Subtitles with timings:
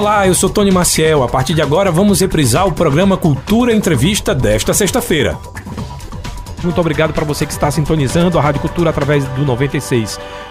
[0.00, 1.22] Olá, eu sou Tony Maciel.
[1.22, 5.38] A partir de agora vamos reprisar o programa Cultura Entrevista desta sexta-feira.
[6.62, 9.44] Muito obrigado para você que está sintonizando a Rádio Cultura através do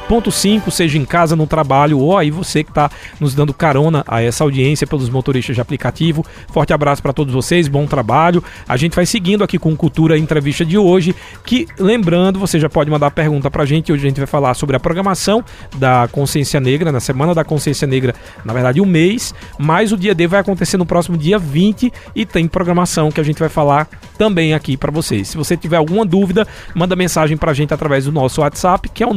[0.09, 2.89] 96.5, seja em casa, no trabalho ou aí você que está
[3.19, 6.25] nos dando carona a essa audiência pelos motoristas de aplicativo.
[6.51, 8.43] Forte abraço para todos vocês, bom trabalho.
[8.67, 12.89] A gente vai seguindo aqui com Cultura Entrevista de hoje, que lembrando, você já pode
[12.89, 13.91] mandar pergunta para a gente.
[13.91, 15.43] Hoje a gente vai falar sobre a programação
[15.77, 20.15] da Consciência Negra, na Semana da Consciência Negra, na verdade um mês, mas o dia
[20.15, 23.87] D vai acontecer no próximo dia 20 e tem programação que a gente vai falar
[24.17, 25.27] também aqui para vocês.
[25.27, 29.03] Se você tiver alguma dúvida, manda mensagem para a gente através do nosso WhatsApp, que
[29.03, 29.13] é o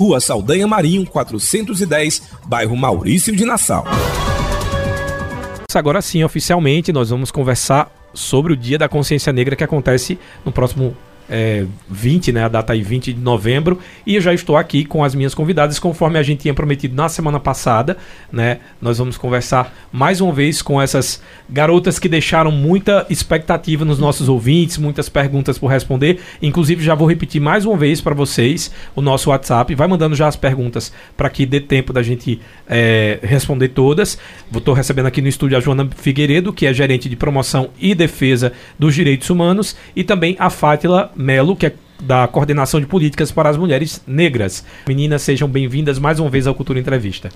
[0.00, 3.84] Rua Saldanha Marinho, 410, bairro Maurício de Nassau.
[5.74, 10.50] Agora sim, oficialmente, nós vamos conversar sobre o Dia da Consciência Negra que acontece no
[10.50, 10.96] próximo
[11.30, 12.44] é, 20, né?
[12.44, 13.78] A data aí 20 de novembro.
[14.04, 17.08] E eu já estou aqui com as minhas convidadas, conforme a gente tinha prometido na
[17.08, 17.96] semana passada,
[18.32, 18.58] né?
[18.82, 24.28] Nós vamos conversar mais uma vez com essas garotas que deixaram muita expectativa nos nossos
[24.28, 26.18] ouvintes, muitas perguntas por responder.
[26.42, 29.72] Inclusive, já vou repetir mais uma vez para vocês o nosso WhatsApp.
[29.74, 34.18] Vai mandando já as perguntas para que dê tempo da gente é, responder todas.
[34.52, 38.52] Estou recebendo aqui no estúdio a Joana Figueiredo, que é gerente de promoção e defesa
[38.78, 43.50] dos direitos humanos, e também a Fátila Melo, que é da Coordenação de Políticas para
[43.50, 44.64] as Mulheres Negras.
[44.88, 47.28] Meninas, sejam bem-vindas mais uma vez ao Cultura Entrevista.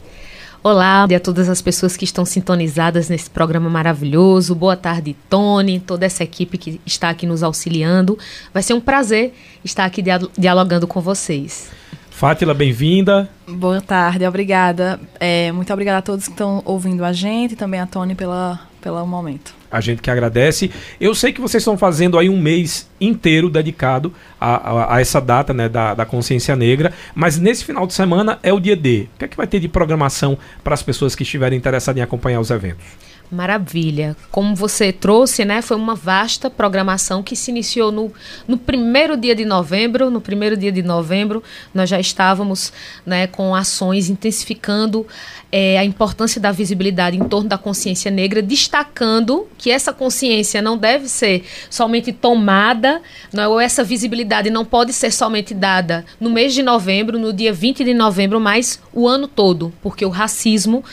[0.62, 4.55] Olá a todas as pessoas que estão sintonizadas nesse programa maravilhoso.
[4.55, 8.19] Boa tarde, Tony, toda essa equipe que está aqui nos auxiliando.
[8.55, 10.03] Vai ser um prazer estar aqui
[10.39, 11.71] dialogando com vocês.
[12.09, 13.28] Fátila, bem-vinda.
[13.47, 14.99] Boa tarde, obrigada.
[15.21, 18.61] É, muito obrigada a todos que estão ouvindo a gente e também a Tony pela,
[18.81, 19.55] pelo momento.
[19.75, 20.71] A gente que agradece.
[21.01, 25.21] Eu sei que vocês estão fazendo aí um mês inteiro dedicado a, a, a essa
[25.21, 29.09] data né, da, da, consciência negra, mas nesse final de semana é o dia D.
[29.15, 32.03] O que é que vai ter de programação para as pessoas que estiverem interessadas em
[32.03, 32.85] acompanhar os eventos?
[33.31, 34.17] Maravilha.
[34.31, 38.12] Como você trouxe, né, foi uma vasta programação que se iniciou no,
[38.47, 40.11] no primeiro dia de novembro.
[40.11, 41.43] No primeiro dia de novembro,
[41.73, 42.73] nós já estávamos
[43.05, 45.06] né, com ações intensificando
[45.50, 50.77] é, a importância da visibilidade em torno da consciência negra, destacando que essa consciência não
[50.77, 53.00] deve ser somente tomada,
[53.32, 57.53] não, ou essa visibilidade não pode ser somente dada no mês de novembro, no dia
[57.53, 60.85] 20 de novembro, mas o ano todo, porque o racismo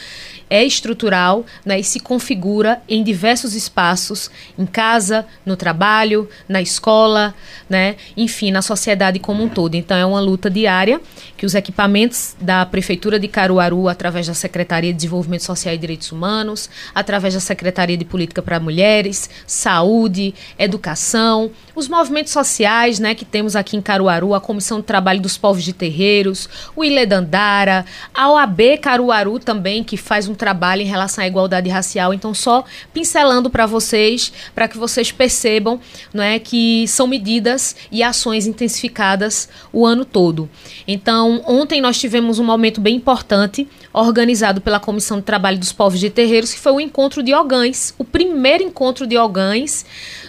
[0.51, 7.33] é estrutural né, e se configura em diversos espaços, em casa, no trabalho, na escola,
[7.69, 9.75] né, enfim, na sociedade como um todo.
[9.75, 10.99] Então é uma luta diária
[11.37, 16.11] que os equipamentos da Prefeitura de Caruaru, através da Secretaria de Desenvolvimento Social e Direitos
[16.11, 23.23] Humanos, através da Secretaria de Política para Mulheres, Saúde, Educação, os movimentos sociais né, que
[23.23, 27.85] temos aqui em Caruaru, a Comissão de Trabalho dos Povos de Terreiros, o Ilê Dandara,
[28.13, 32.15] a OAB Caruaru também, que faz um trabalho em relação à igualdade racial.
[32.15, 35.79] Então, só pincelando para vocês, para que vocês percebam
[36.11, 40.49] não é, que são medidas e ações intensificadas o ano todo.
[40.87, 45.99] Então, ontem nós tivemos um momento bem importante, organizado pela Comissão de Trabalho dos Povos
[45.99, 49.85] de Terreiros, que foi o encontro de Ogães, o primeiro encontro de Ogães.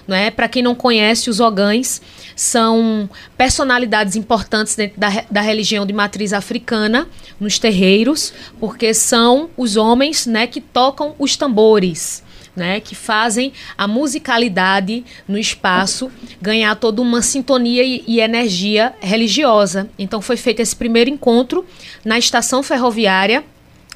[0.06, 0.30] Não é?
[0.30, 2.02] Para quem não conhece, os Ogães
[2.34, 7.08] são personalidades importantes dentro da, da religião de matriz africana,
[7.38, 12.23] nos terreiros, porque são os homens né, que tocam os tambores.
[12.55, 19.88] Né, que fazem a musicalidade no espaço ganhar toda uma sintonia e, e, energia religiosa.
[19.99, 21.64] Então foi feito esse primeiro encontro
[22.05, 23.43] na estação ferroviária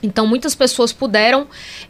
[0.07, 1.47] então, muitas pessoas puderam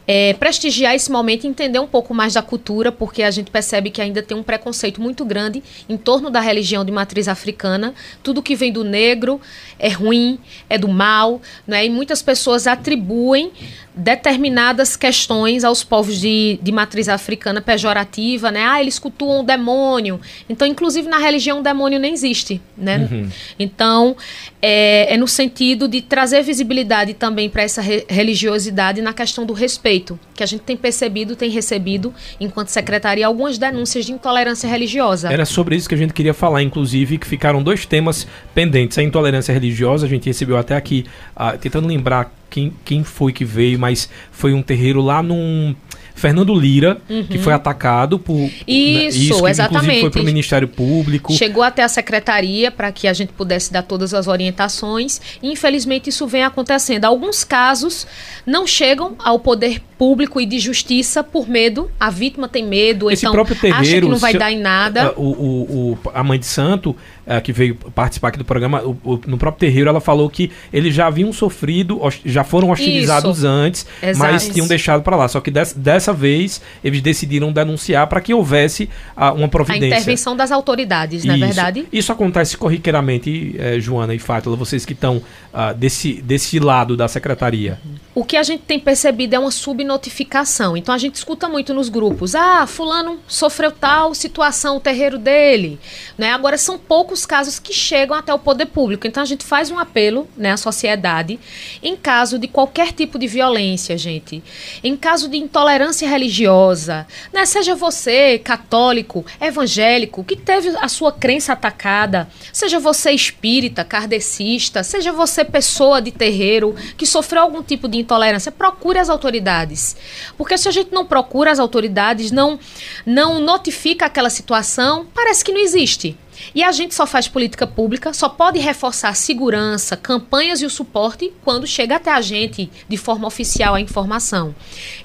[0.06, 3.90] é, prestigiar esse momento e entender um pouco mais da cultura, porque a gente percebe
[3.90, 7.94] que ainda tem um preconceito muito grande em torno da religião de matriz africana.
[8.22, 9.40] Tudo que vem do negro
[9.78, 11.84] é ruim, é do mal, né?
[11.84, 13.52] e muitas pessoas atribuem
[13.96, 18.62] determinadas questões aos povos de, de matriz africana pejorativa, né?
[18.62, 20.20] Ah, eles cultuam o demônio.
[20.50, 23.08] Então, inclusive na religião, o demônio nem existe, né?
[23.10, 23.28] Uhum.
[23.58, 24.14] Então,
[24.60, 29.54] é, é, no sentido de trazer visibilidade também para essa re religiosidade na questão do
[29.54, 35.32] respeito, que a gente tem percebido, tem recebido, enquanto secretaria, algumas denúncias de intolerância religiosa.
[35.32, 38.98] Era sobre isso que a gente queria falar, inclusive, que ficaram dois temas pendentes.
[38.98, 43.44] A intolerância religiosa, a gente recebeu até aqui, uh, tentando lembrar quem, quem foi que
[43.44, 45.74] veio, mas foi um terreiro lá num.
[46.14, 47.24] Fernando Lira, uhum.
[47.24, 48.34] que foi atacado por.
[48.34, 50.00] Né, isso, isso que, exatamente.
[50.00, 51.34] foi para o Ministério Público.
[51.34, 55.20] Chegou até a secretaria para que a gente pudesse dar todas as orientações.
[55.42, 57.04] Infelizmente, isso vem acontecendo.
[57.04, 58.06] Alguns casos
[58.46, 61.90] não chegam ao poder público e de justiça por medo.
[62.00, 65.12] A vítima tem medo, Esse então próprio terreiro, acha que não vai dar em nada.
[65.18, 68.96] O, o, o, a mãe de santo uh, que veio participar aqui do programa, o,
[69.04, 73.46] o, no próprio terreiro, ela falou que eles já haviam sofrido, já foram hostilizados Isso.
[73.46, 74.32] antes, Exato.
[74.32, 75.28] mas tinham deixado para lá.
[75.28, 78.88] Só que des, dessa vez eles decidiram denunciar para que houvesse
[79.36, 79.96] uma providência.
[79.96, 81.86] A intervenção das autoridades, não é verdade?
[81.92, 87.08] Isso acontece corriqueiramente, eh, Joana e Fátila, vocês que estão uh, desse, desse lado da
[87.08, 87.78] secretaria.
[88.14, 90.76] O que a gente tem percebido é uma subnotificação.
[90.76, 95.78] Então a gente escuta muito nos grupos: ah, Fulano sofreu tal situação, o terreiro dele.
[96.16, 96.32] Né?
[96.32, 99.06] Agora são poucos poucos casos que chegam até o poder público.
[99.06, 101.38] Então a gente faz um apelo né, à sociedade
[101.82, 104.42] em caso de qualquer tipo de violência, gente.
[104.84, 111.54] Em caso de intolerância religiosa, né, seja você católico, evangélico, que teve a sua crença
[111.54, 117.98] atacada, seja você espírita, kardecista, seja você pessoa de terreiro que sofreu algum tipo de
[117.98, 119.96] intolerância, procure as autoridades.
[120.36, 122.58] Porque se a gente não procura as autoridades, não,
[123.06, 126.16] não notifica aquela situação, parece que não existe.
[126.54, 131.32] E a gente só faz política pública, só pode reforçar segurança, campanhas e o suporte
[131.44, 134.54] quando chega até a gente de forma oficial a informação.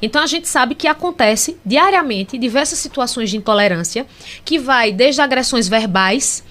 [0.01, 4.05] Então a gente sabe que acontece diariamente diversas situações de intolerância,
[4.43, 6.43] que vai desde agressões verbais,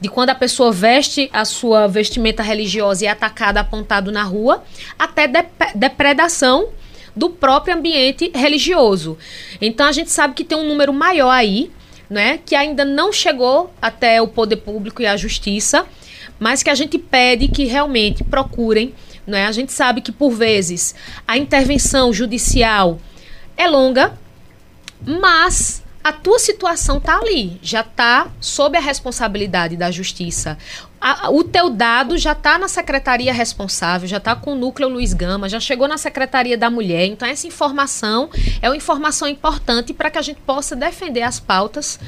[0.00, 4.62] de quando a pessoa veste a sua vestimenta religiosa e é atacada apontado na rua,
[4.98, 5.26] até
[5.74, 6.68] depredação
[7.14, 9.16] do próprio ambiente religioso.
[9.60, 11.70] Então a gente sabe que tem um número maior aí
[12.08, 15.86] né, que ainda não chegou até o poder público e a justiça,
[16.38, 18.94] mas que a gente pede que realmente procurem.
[19.26, 19.46] Né?
[19.46, 20.94] A gente sabe que, por vezes,
[21.26, 22.98] a intervenção judicial
[23.56, 24.16] é longa,
[25.04, 30.56] mas a tua situação tá ali, já tá sob a responsabilidade da justiça.
[31.00, 35.12] A, o teu dado já está na secretaria responsável, já está com o núcleo Luiz
[35.12, 37.06] Gama, já chegou na secretaria da mulher.
[37.06, 38.30] Então essa informação
[38.62, 41.98] é uma informação importante para que a gente possa defender as pautas,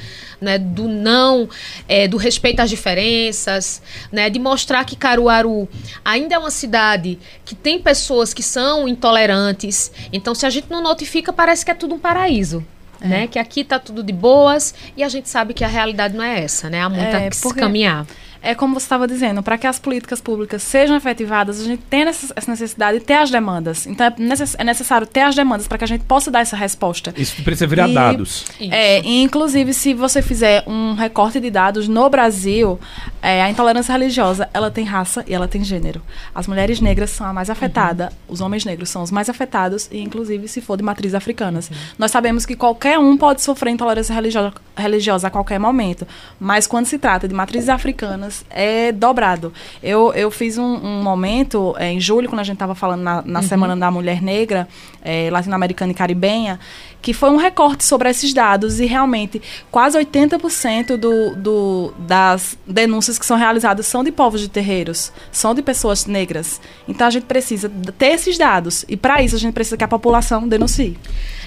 [0.40, 1.48] né, do não,
[1.88, 5.68] é, do respeito às diferenças, né, de mostrar que Caruaru
[6.04, 9.90] ainda é uma cidade que tem pessoas que são intolerantes.
[10.12, 12.64] Então se a gente não notifica, parece que é tudo um paraíso.
[13.00, 13.06] É.
[13.06, 13.26] Né?
[13.26, 16.42] Que aqui está tudo de boas e a gente sabe que a realidade não é
[16.42, 16.82] essa, né?
[16.82, 18.06] Há muito é, a se caminhar
[18.42, 22.02] é como você estava dizendo, para que as políticas públicas sejam efetivadas, a gente tem
[22.02, 23.86] essa necessidade de ter as demandas.
[23.86, 24.14] Então é,
[24.58, 27.12] é necessário ter as demandas para que a gente possa dar essa resposta.
[27.16, 28.44] Isso precisa virar e, dados.
[28.60, 32.78] É, e inclusive se você fizer um recorte de dados no Brasil,
[33.20, 36.00] é, a intolerância religiosa, ela tem raça e ela tem gênero.
[36.34, 38.34] As mulheres negras são a mais afetada, uhum.
[38.34, 41.68] os homens negros são os mais afetados, e inclusive se for de matriz africanas.
[41.68, 41.76] Uhum.
[41.98, 46.06] Nós sabemos que qualquer um pode sofrer intolerância religiosa, religiosa a qualquer momento,
[46.38, 49.52] mas quando se trata de matrizes africanas, é dobrado.
[49.82, 53.22] Eu, eu fiz um, um momento, é, em julho, quando a gente estava falando na,
[53.22, 53.46] na uhum.
[53.46, 54.68] Semana da Mulher Negra,
[55.02, 56.58] é, latino-americana e caribenha,
[57.00, 63.18] que foi um recorte sobre esses dados e realmente quase 80% do, do, das denúncias
[63.18, 66.60] que são realizadas são de povos de terreiros, são de pessoas negras.
[66.86, 69.88] Então a gente precisa ter esses dados e para isso a gente precisa que a
[69.88, 70.98] população denuncie.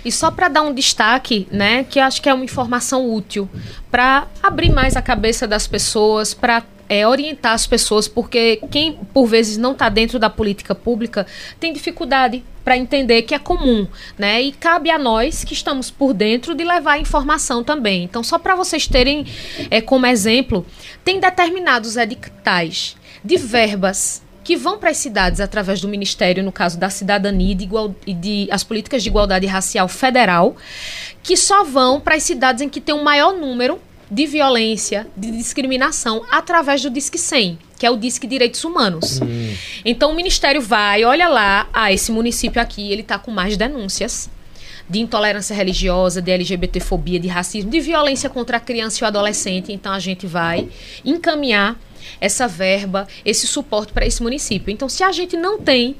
[0.03, 3.49] E só para dar um destaque, né, que acho que é uma informação útil
[3.89, 9.25] para abrir mais a cabeça das pessoas, para é, orientar as pessoas, porque quem por
[9.25, 11.25] vezes não está dentro da política pública
[11.57, 14.41] tem dificuldade para entender que é comum, né?
[14.41, 18.03] E cabe a nós que estamos por dentro de levar informação também.
[18.03, 19.25] Então, só para vocês terem
[19.69, 20.65] é, como exemplo,
[21.03, 26.77] tem determinados editais de verbas que vão para as cidades através do Ministério, no caso
[26.77, 30.55] da Cidadania e de, igual, e de as políticas de igualdade racial federal,
[31.21, 33.79] que só vão para as cidades em que tem um maior número
[34.09, 39.21] de violência, de discriminação através do Disque 100, que é o Disque Direitos Humanos.
[39.21, 39.55] Hum.
[39.85, 44.29] Então o Ministério vai, olha lá, ah, esse município aqui, ele está com mais denúncias
[44.89, 49.71] de intolerância religiosa, de LGBTfobia, de racismo, de violência contra a criança e o adolescente.
[49.71, 50.67] Então a gente vai
[51.05, 51.79] encaminhar
[52.19, 54.71] essa verba, esse suporte para esse município.
[54.71, 55.95] Então se a gente não tem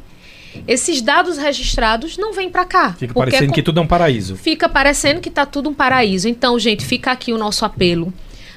[0.68, 2.94] esses dados registrados não vêm para cá.
[2.94, 4.36] Fica parecendo é que tudo é um paraíso.
[4.36, 6.28] Fica parecendo que está tudo um paraíso.
[6.28, 8.14] Então, gente, fica aqui o nosso apelo.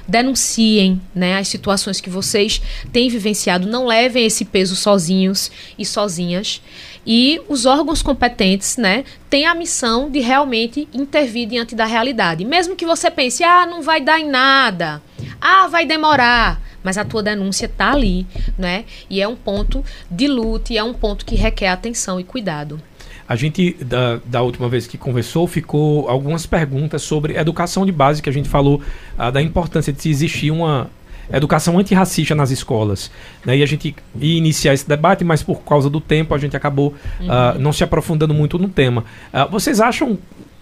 [0.07, 3.67] Denunciem né, as situações que vocês têm vivenciado.
[3.67, 6.61] Não levem esse peso sozinhos e sozinhas.
[7.07, 12.45] E os órgãos competentes né, têm a missão de realmente intervir diante da realidade.
[12.45, 15.01] Mesmo que você pense, ah, não vai dar em nada.
[15.39, 18.85] Ah, vai demorar mas a tua denúncia está ali, né?
[19.09, 22.79] E é um ponto de luta e é um ponto que requer atenção e cuidado.
[23.27, 28.21] A gente, da, da última vez que conversou, ficou algumas perguntas sobre educação de base,
[28.21, 28.83] que a gente falou
[29.17, 30.87] ah, da importância de existir uma
[31.33, 33.09] educação antirracista nas escolas.
[33.43, 33.57] Né?
[33.57, 36.93] E a gente ia iniciar esse debate, mas por causa do tempo a gente acabou
[37.19, 37.25] uhum.
[37.25, 39.03] uh, não se aprofundando muito no tema.
[39.33, 40.19] Uh, vocês acham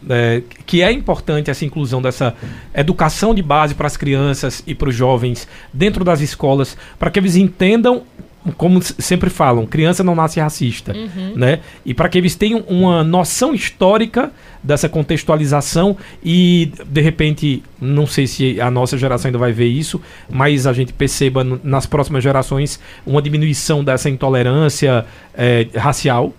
[0.10, 2.36] é, que é importante essa inclusão dessa
[2.74, 7.20] educação de base para as crianças e para os jovens dentro das escolas, para que
[7.20, 8.04] eles entendam
[8.58, 11.34] como sempre falam, criança não nasce racista, uhum.
[11.36, 11.60] né?
[11.86, 14.32] E para que eles tenham uma noção histórica
[14.62, 20.02] dessa contextualização e de repente, não sei se a nossa geração ainda vai ver isso,
[20.30, 26.34] mas a gente perceba nas próximas gerações uma diminuição dessa intolerância é, racial,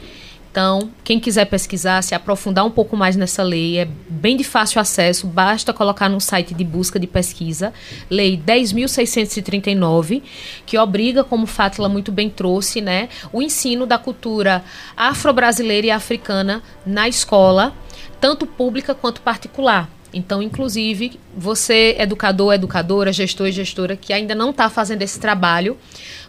[0.56, 4.80] então, quem quiser pesquisar, se aprofundar um pouco mais nessa lei, é bem de fácil
[4.80, 7.74] acesso, basta colocar no site de busca de pesquisa,
[8.08, 10.22] Lei 10.639,
[10.64, 14.64] que obriga, como Fátila muito bem trouxe, né, o ensino da cultura
[14.96, 17.74] afro-brasileira e africana na escola,
[18.18, 19.90] tanto pública quanto particular.
[20.12, 25.76] Então, inclusive, você, educador, educadora, gestor e gestora, que ainda não está fazendo esse trabalho,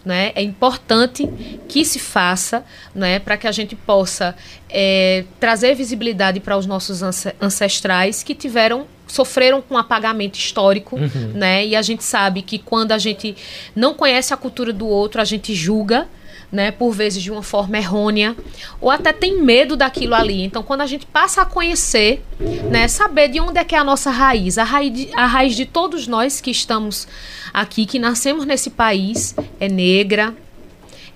[0.04, 1.30] né, é importante
[1.68, 2.64] que se faça
[2.96, 4.36] né, para que a gente possa
[4.70, 7.02] é, trazer visibilidade para os nossos
[7.42, 11.32] ancestrais que tiveram sofreram com apagamento histórico, uhum.
[11.34, 11.66] né?
[11.66, 13.38] E a gente sabe que quando a gente
[13.74, 16.08] não conhece a cultura do outro, a gente julga,
[16.52, 18.36] né, por vezes de uma forma errônea,
[18.80, 20.44] ou até tem medo daquilo ali.
[20.44, 22.24] Então, quando a gente passa a conhecer,
[22.70, 25.56] né, saber de onde é que é a nossa raiz, a raiz de, a raiz
[25.56, 27.08] de todos nós que estamos
[27.54, 30.34] aqui, que nascemos nesse país, é negra,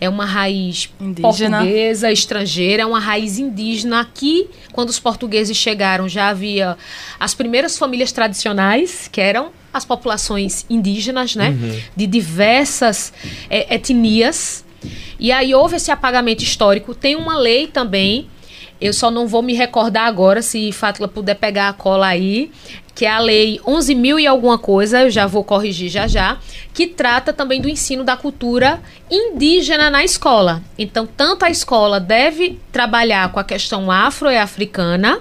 [0.01, 1.59] é uma raiz indígena.
[1.59, 4.01] portuguesa, estrangeira, é uma raiz indígena.
[4.01, 6.75] Aqui, quando os portugueses chegaram, já havia
[7.19, 11.49] as primeiras famílias tradicionais, que eram as populações indígenas, né?
[11.49, 11.79] Uhum.
[11.95, 13.13] De diversas
[13.47, 14.65] é, etnias.
[15.19, 16.95] E aí houve esse apagamento histórico.
[16.95, 18.27] Tem uma lei também
[18.81, 22.49] eu só não vou me recordar agora, se Fátila puder pegar a cola aí,
[22.95, 26.39] que é a lei 11 mil e alguma coisa, eu já vou corrigir já já,
[26.73, 30.63] que trata também do ensino da cultura indígena na escola.
[30.79, 35.19] Então, tanto a escola deve trabalhar com a questão afro e africana,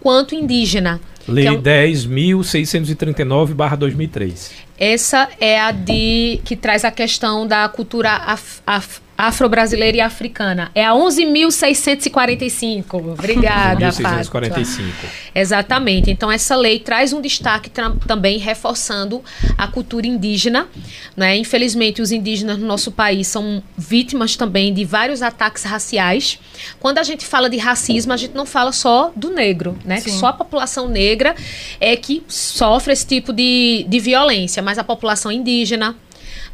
[0.00, 1.00] quanto indígena.
[1.26, 1.62] Lei é um...
[1.62, 4.50] 10.639-2003.
[4.78, 10.70] Essa é a de que traz a questão da cultura af, af, afro-brasileira e africana.
[10.74, 13.12] É a 11.645.
[13.12, 14.90] Obrigada, 11.645.
[15.34, 16.10] Exatamente.
[16.10, 17.70] Então, essa lei traz um destaque
[18.06, 19.22] também reforçando
[19.56, 20.68] a cultura indígena.
[21.16, 21.36] Né?
[21.36, 26.38] Infelizmente, os indígenas no nosso país são vítimas também de vários ataques raciais.
[26.80, 30.00] Quando a gente fala de racismo, a gente não fala só do negro, né?
[30.00, 31.34] Que só a população negra
[31.80, 35.96] é que sofre esse tipo de, de violência, mas a população indígena,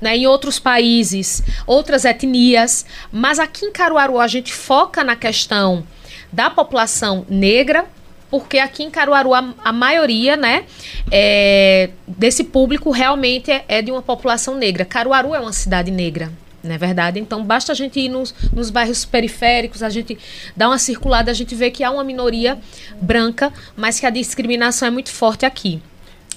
[0.01, 5.85] né, em outros países, outras etnias, mas aqui em Caruaru a gente foca na questão
[6.33, 7.85] da população negra,
[8.31, 10.65] porque aqui em Caruaru a, a maioria, né,
[11.11, 14.85] é, desse público realmente é, é, de uma população negra.
[14.85, 16.31] Caruaru é uma cidade negra.
[16.63, 17.19] Não é verdade?
[17.19, 20.19] Então, basta a gente ir nos, nos bairros periféricos, a gente
[20.55, 22.59] dá uma circulada, a gente vê que há uma minoria
[23.01, 25.81] branca, mas que a discriminação é muito forte aqui.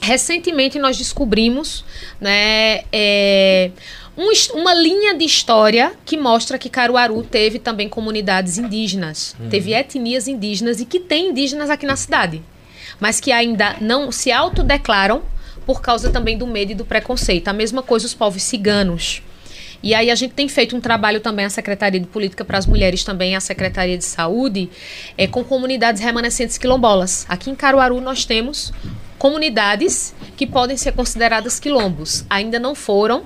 [0.03, 1.85] Recentemente nós descobrimos
[2.19, 3.71] né, é,
[4.17, 4.29] um,
[4.59, 9.47] uma linha de história que mostra que Caruaru teve também comunidades indígenas, uhum.
[9.47, 12.41] teve etnias indígenas e que tem indígenas aqui na cidade,
[12.99, 15.23] mas que ainda não se autodeclaram
[15.65, 17.47] por causa também do medo e do preconceito.
[17.47, 19.21] A mesma coisa os povos ciganos.
[19.81, 22.65] E aí a gente tem feito um trabalho também, a Secretaria de Política para as
[22.65, 24.69] Mulheres, também a Secretaria de Saúde,
[25.17, 27.25] é, com comunidades remanescentes quilombolas.
[27.29, 28.73] Aqui em Caruaru nós temos
[29.23, 32.25] comunidades que podem ser consideradas quilombos.
[32.29, 33.23] Ainda não foram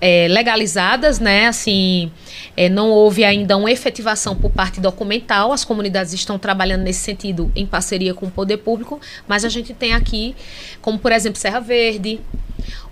[0.00, 1.48] é, legalizadas, né?
[1.48, 2.12] Assim,
[2.56, 5.50] é, não houve ainda uma efetivação por parte documental.
[5.50, 9.74] As comunidades estão trabalhando nesse sentido em parceria com o poder público, mas a gente
[9.74, 10.36] tem aqui,
[10.80, 12.20] como por exemplo, Serra Verde,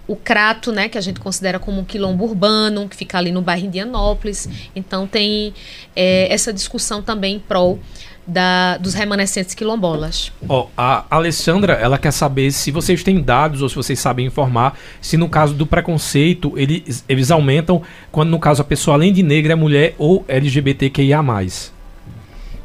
[0.09, 3.41] o Crato, né, que a gente considera como um quilombo urbano, que fica ali no
[3.41, 4.49] bairro Indianópolis.
[4.75, 5.55] Então tem
[5.95, 7.79] é, essa discussão também em prol
[8.27, 10.33] da, dos remanescentes quilombolas.
[10.49, 14.27] Ó, oh, a Alessandra, ela quer saber se vocês têm dados ou se vocês sabem
[14.27, 19.13] informar se no caso do preconceito eles, eles aumentam quando no caso a pessoa além
[19.13, 21.23] de negra é mulher ou LGBTQIA+.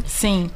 [0.06, 0.50] Sim.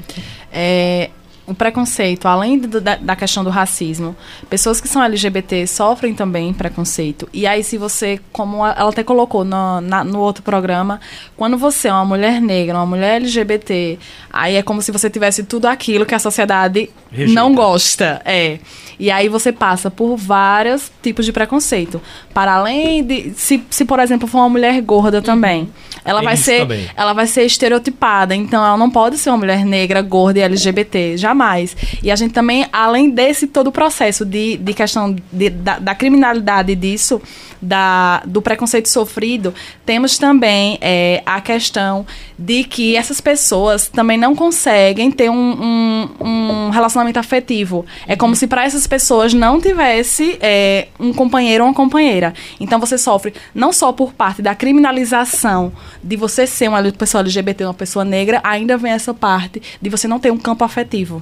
[0.52, 1.10] É,
[1.52, 4.16] o preconceito, além do, da, da, questão do racismo,
[4.50, 7.28] pessoas que são LGBT sofrem também preconceito.
[7.34, 11.00] E aí, se você, como ela até colocou no, na, no outro programa,
[11.36, 14.00] quando você é uma mulher negra, uma mulher LGBT,
[14.32, 17.34] aí é como se você tivesse tudo aquilo que a sociedade Rejeita.
[17.40, 18.22] não gosta.
[18.24, 18.60] É.
[18.98, 22.02] E aí você passa por vários tipos de preconceito.
[22.34, 23.34] Para além de.
[23.36, 25.70] Se, se por exemplo, for uma mulher gorda também.
[26.04, 28.36] Ela vai, ser, ela vai ser estereotipada.
[28.36, 31.18] Então, ela não pode ser uma mulher negra, gorda e LGBT.
[31.18, 31.76] Jamais.
[32.02, 35.96] E a gente também, além desse todo o processo de, de questão de, da, da
[35.96, 37.22] criminalidade disso,
[37.62, 39.54] da, do preconceito sofrido,
[39.86, 42.06] temos também é, a questão
[42.38, 47.86] de que essas pessoas também não conseguem ter um, um, um relacionamento afetivo.
[48.08, 52.34] É como se para essas pessoas não tivesse é, um companheiro ou uma companheira.
[52.60, 55.72] Então você sofre não só por parte da criminalização
[56.04, 60.08] de você ser uma pessoa LGBT, uma pessoa negra, ainda vem essa parte de você
[60.08, 61.22] não ter um campo afetivo.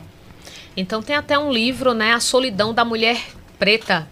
[0.77, 3.19] Então tem até um livro, né, A Solidão da Mulher
[3.57, 4.07] Preta,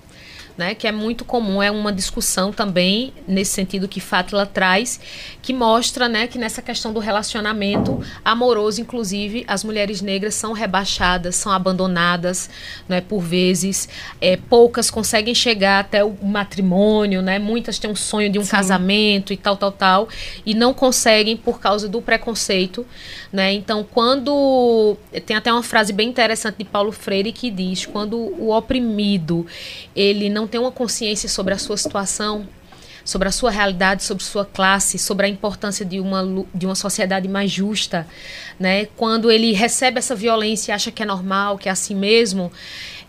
[0.58, 5.00] né, que é muito comum, é uma discussão também nesse sentido que Fátila traz,
[5.42, 11.36] que mostra, né, que nessa questão do relacionamento amoroso, inclusive, as mulheres negras são rebaixadas,
[11.36, 12.50] são abandonadas,
[12.90, 13.88] né, por vezes,
[14.20, 18.52] é, poucas conseguem chegar até o matrimônio, né, muitas têm um sonho de um Sim.
[18.52, 20.10] casamento e tal, tal, tal,
[20.46, 22.84] e não conseguem por causa do preconceito,
[23.32, 28.18] né, então quando, tem até uma frase bem interessante de Paulo Freire que diz, quando
[28.18, 29.46] o oprimido,
[29.96, 32.48] ele não tem uma consciência sobre a sua situação,
[33.08, 37.26] sobre a sua realidade, sobre sua classe, sobre a importância de uma, de uma sociedade
[37.30, 38.06] mais justa,
[38.60, 38.86] né?
[38.98, 42.52] Quando ele recebe essa violência e acha que é normal, que é assim mesmo,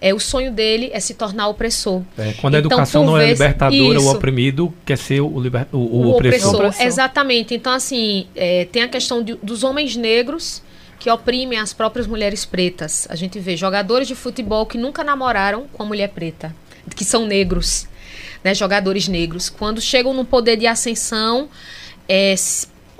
[0.00, 2.02] é, o sonho dele é se tornar opressor.
[2.16, 5.66] É, quando a então, educação não é libertadora, isso, o oprimido quer ser o, liber,
[5.72, 6.54] o, o, o opressor.
[6.54, 6.86] opressor.
[6.86, 7.52] Exatamente.
[7.52, 10.62] Então, assim, é, tem a questão de, dos homens negros
[11.00, 13.08] que oprimem as próprias mulheres pretas.
[13.10, 16.54] A gente vê jogadores de futebol que nunca namoraram com a mulher preta
[16.94, 17.86] que são negros,
[18.42, 21.48] né, jogadores negros, quando chegam no poder de ascensão,
[22.08, 22.34] é,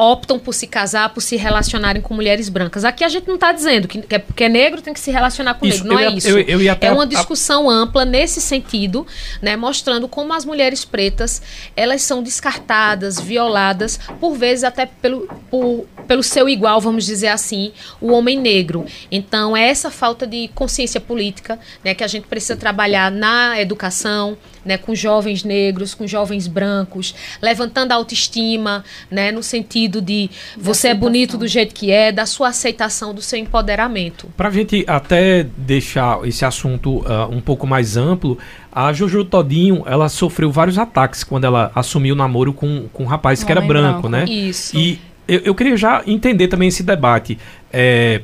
[0.00, 2.84] optam por se casar, por se relacionarem com mulheres brancas.
[2.84, 5.54] Aqui a gente não está dizendo que, é porque é negro tem que se relacionar
[5.54, 5.92] com Isso, negro.
[5.92, 6.28] Não é isso.
[6.28, 9.04] eu- eu é uma a- discussão ampla nesse sentido,
[9.42, 11.42] né, mostrando como as mulheres pretas
[11.76, 17.72] elas são descartadas, violadas, por vezes até pelo, por- pelo seu igual, vamos dizer assim,
[18.00, 18.86] o homem negro.
[19.10, 24.38] Então é essa falta de consciência política né, que a gente precisa trabalhar na educação,
[24.68, 30.88] né, com jovens negros, com jovens brancos, levantando a autoestima, né, no sentido de você
[30.88, 34.28] é bonito do jeito que é, da sua aceitação, do seu empoderamento.
[34.36, 38.36] Pra gente até deixar esse assunto ah, um pouco mais amplo,
[38.70, 43.06] a Jojo Todinho, ela sofreu vários ataques quando ela assumiu o namoro com, com um
[43.06, 44.08] rapaz Um que era branco, branco.
[44.08, 44.24] né?
[44.26, 44.76] Isso.
[44.76, 47.38] E eu, eu queria já entender também esse debate.
[47.72, 48.20] É,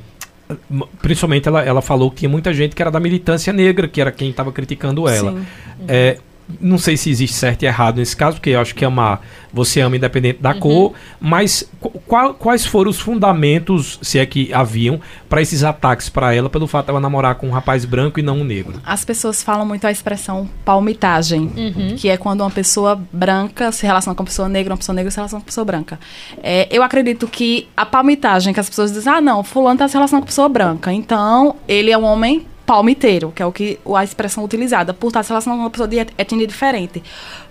[1.01, 4.13] principalmente ela, ela falou que tinha muita gente que era da militância negra, que era
[4.13, 5.33] quem estava criticando ela.
[5.33, 5.47] Sim.
[5.89, 6.19] É,
[6.61, 9.81] não sei se existe certo e errado nesse caso, porque eu acho que amar você
[9.81, 10.43] ama independente Uhum.
[10.43, 15.63] da cor, mas qu- qual- quais foram os fundamentos, se é que haviam, para esses
[15.65, 18.45] ataques para ela pelo fato de ela namorar com um rapaz branco e não um
[18.45, 18.81] negro?
[18.85, 21.95] As pessoas falam muito a expressão palmitagem, Uhum.
[21.97, 25.11] que é quando uma pessoa branca se relaciona com uma pessoa negra, uma pessoa negra
[25.11, 25.99] se relaciona com uma pessoa branca.
[26.43, 29.95] É, eu acredito que a palmitagem, que as pessoas dizem, ah, não, fulano está se
[29.95, 34.03] relacionando com pessoa branca, então ele é um homem palmiteiro, que é o que a
[34.05, 37.03] expressão utilizada, por estar se relacionando com uma pessoa de et- etnia diferente.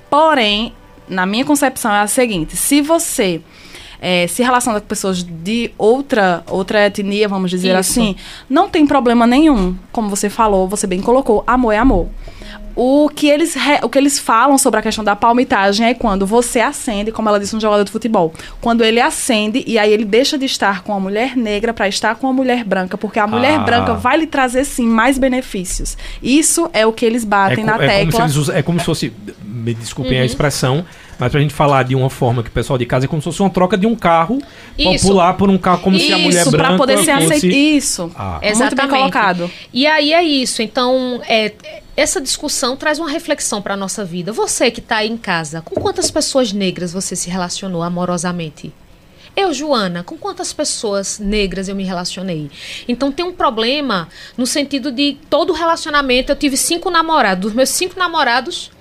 [0.09, 0.73] Porém,
[1.07, 3.41] na minha concepção é a seguinte, se você
[4.01, 7.77] é, se relaciona com pessoas de outra, outra etnia, vamos dizer Isso.
[7.79, 8.15] assim,
[8.49, 9.75] não tem problema nenhum.
[9.91, 12.07] Como você falou, você bem colocou, amor é amor.
[12.75, 16.25] O que, eles re- o que eles falam sobre a questão da palmitagem é quando
[16.25, 18.33] você acende, como ela disse, um jogador de futebol.
[18.59, 22.15] Quando ele acende e aí ele deixa de estar com a mulher negra para estar
[22.15, 23.63] com a mulher branca, porque a mulher Ah.
[23.63, 25.95] branca vai lhe trazer sim mais benefícios.
[26.21, 28.21] Isso é o que eles batem co- na como se tecla.
[28.23, 29.13] eles usam- é como se fosse,
[29.45, 30.23] me desculpem Uhum.
[30.23, 30.85] a expressão,
[31.19, 33.25] mas pra gente falar de uma forma que o pessoal de casa é como se
[33.25, 34.39] fosse uma troca de um carro
[34.77, 35.05] Isso.
[35.07, 37.47] popular por um carro, como se a mulher Isso, branca para poder ser fosse...
[37.49, 38.11] Isso.
[38.15, 38.39] Ah.
[38.43, 39.49] Muito bem colocado.
[39.71, 40.61] E aí é isso.
[40.61, 41.53] Então, é,
[41.95, 44.31] essa discussão traz uma reflexão para a nossa vida.
[44.31, 48.73] Você que está aí em casa, com quantas pessoas negras você se relacionou amorosamente?
[49.35, 52.51] Eu, Joana, com quantas pessoas negras eu me relacionei?
[52.87, 56.31] Então tem um problema no sentido de todo relacionamento.
[56.31, 57.41] Eu tive cinco namorados.
[57.41, 58.71] Dos meus cinco namorados,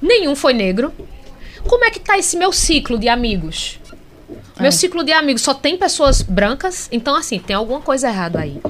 [0.00, 0.92] nenhum foi negro.
[1.66, 3.80] Como é que tá esse meu ciclo de amigos?
[4.60, 8.60] Meu ciclo de amigos só tem pessoas brancas, então assim, tem alguma coisa errada aí,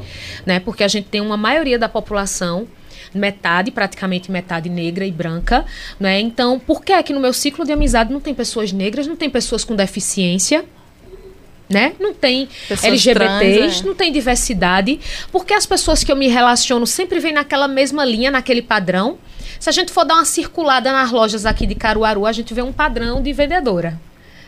[0.44, 0.60] né?
[0.60, 2.68] Porque a gente tem uma maioria da população
[3.14, 5.64] metade, praticamente metade negra e branca,
[5.98, 6.20] né?
[6.20, 9.16] Então, por que é que no meu ciclo de amizade não tem pessoas negras, não
[9.16, 10.64] tem pessoas com deficiência?
[11.68, 11.92] Né?
[12.00, 13.86] Não tem Pessoas LGBTs, trans, é.
[13.86, 14.98] não tem diversidade,
[15.30, 19.18] porque as pessoas que eu me relaciono sempre vêm naquela mesma linha, naquele padrão.
[19.60, 22.62] Se a gente for dar uma circulada nas lojas aqui de Caruaru, a gente vê
[22.62, 24.00] um padrão de vendedora,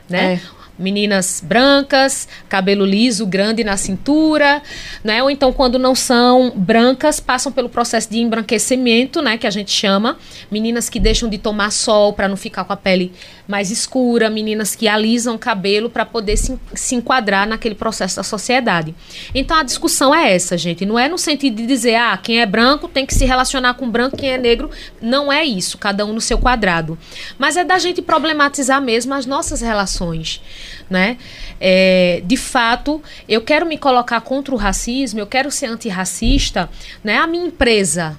[0.08, 0.40] né?
[0.56, 0.59] É.
[0.80, 4.62] Meninas brancas, cabelo liso, grande na cintura,
[5.04, 5.22] né?
[5.22, 9.70] Ou então quando não são brancas, passam pelo processo de embranquecimento, né, que a gente
[9.70, 10.16] chama.
[10.50, 13.12] Meninas que deixam de tomar sol para não ficar com a pele
[13.46, 18.22] mais escura, meninas que alisam o cabelo para poder se, se enquadrar naquele processo da
[18.22, 18.94] sociedade.
[19.34, 20.86] Então a discussão é essa, gente.
[20.86, 23.90] Não é no sentido de dizer, ah, quem é branco tem que se relacionar com
[23.90, 24.70] branco, quem é negro.
[25.02, 26.96] Não é isso, cada um no seu quadrado.
[27.38, 30.40] Mas é da gente problematizar mesmo as nossas relações,
[30.88, 31.16] né?
[31.60, 36.68] É, de fato, eu quero me colocar contra o racismo, eu quero ser antirracista,
[37.02, 37.18] né?
[37.18, 38.18] A minha empresa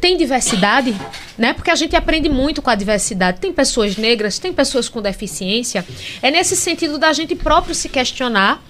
[0.00, 0.94] tem diversidade,
[1.36, 1.52] né?
[1.52, 3.40] Porque a gente aprende muito com a diversidade.
[3.40, 5.84] Tem pessoas negras, tem pessoas com deficiência.
[6.22, 8.62] É nesse sentido da gente próprio se questionar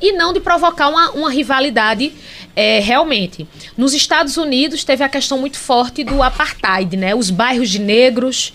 [0.00, 2.12] e não de provocar uma, uma rivalidade
[2.54, 3.46] é, realmente.
[3.76, 7.14] Nos Estados Unidos teve a questão muito forte do apartheid, né?
[7.14, 8.52] Os bairros de negros.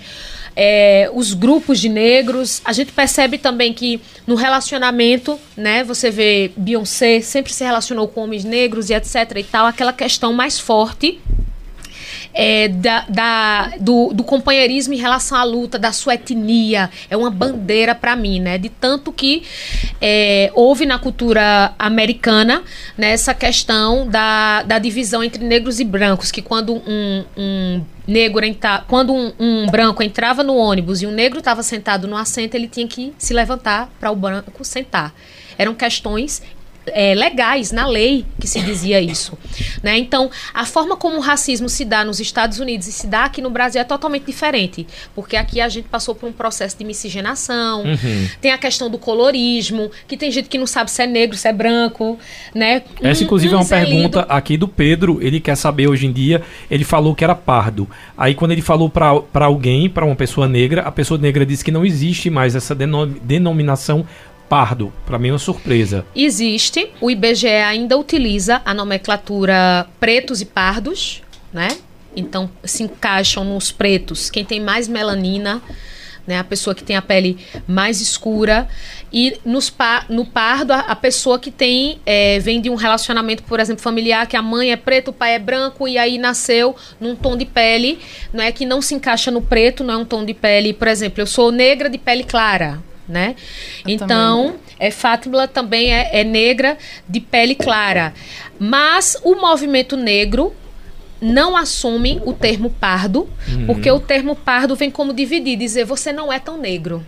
[0.59, 6.51] É, os grupos de negros, a gente percebe também que no relacionamento, né, você vê
[6.57, 11.21] Beyoncé sempre se relacionou com homens negros e etc e tal, aquela questão mais forte
[12.33, 16.89] é, da, da- do, do companheirismo em relação à luta, da sua etnia.
[17.09, 18.57] É uma bandeira para mim, né?
[18.57, 19.43] De tanto que
[20.01, 22.63] é, houve na cultura americana
[22.97, 28.45] né, essa questão da, da divisão entre negros e brancos, que quando um, um negro
[28.45, 32.55] entra, quando um, um branco entrava no ônibus e um negro estava sentado no assento,
[32.55, 35.13] ele tinha que se levantar para o branco sentar.
[35.57, 36.41] Eram questões
[36.93, 39.37] é, legais na lei que se dizia isso.
[39.83, 39.97] Né?
[39.97, 43.41] Então, a forma como o racismo se dá nos Estados Unidos e se dá aqui
[43.41, 44.85] no Brasil é totalmente diferente.
[45.15, 48.27] Porque aqui a gente passou por um processo de miscigenação, Uhum.
[48.41, 51.47] tem a questão do colorismo, que tem gente que não sabe se é negro, se
[51.47, 52.17] é branco.
[52.53, 52.81] Né?
[53.01, 55.19] Essa, Um- inclusive, é um uma pergunta aqui do Pedro.
[55.21, 56.41] Ele quer saber hoje em dia.
[56.69, 57.87] Ele falou que era pardo.
[58.17, 61.71] Aí, quando ele falou pra alguém, pra uma pessoa negra, a pessoa negra disse que
[61.71, 64.05] não existe mais essa deno- denominação
[64.49, 64.93] pardo.
[65.05, 66.05] Para mim é uma surpresa.
[66.15, 66.89] Existe.
[67.01, 71.21] O IBGE ainda utiliza a nomenclatura pretos e pardos,
[71.53, 71.69] né?
[72.15, 75.61] Então se encaixam nos pretos quem tem mais melanina,
[76.25, 76.37] né?
[76.37, 78.67] A pessoa que tem a pele mais escura
[79.13, 83.43] e nos pa no pardo a, a pessoa que tem é, vem de um relacionamento,
[83.43, 86.75] por exemplo, familiar que a mãe é preta, o pai é branco e aí nasceu
[86.99, 87.99] num tom de pele,
[88.33, 90.87] não é que não se encaixa no preto, não é um tom de pele, por
[90.87, 93.35] exemplo, eu sou negra de pele clara, né?
[93.85, 94.59] Eu então, também.
[94.79, 98.13] é Fátima também é, é negra de pele clara.
[98.59, 100.53] Mas o movimento negro
[101.21, 103.65] não assume o termo pardo, uhum.
[103.65, 107.05] porque o termo pardo vem como dividir, dizer você não é tão negro.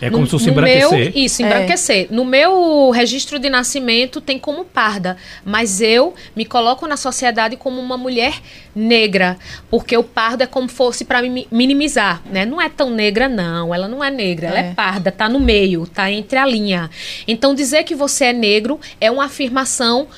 [0.00, 0.90] É como no, se fosse embranquecer.
[0.90, 1.46] Meu, isso, é.
[1.46, 2.06] embranquecer.
[2.10, 2.14] É.
[2.14, 7.80] No meu registro de nascimento tem como parda, mas eu me coloco na sociedade como
[7.80, 8.40] uma mulher
[8.74, 9.38] negra,
[9.70, 12.44] porque o pardo é como fosse para minimizar, né?
[12.44, 14.50] Não é tão negra não, ela não é negra, é.
[14.50, 16.90] ela é parda, tá no meio, tá entre a linha.
[17.26, 20.08] Então dizer que você é negro é uma afirmação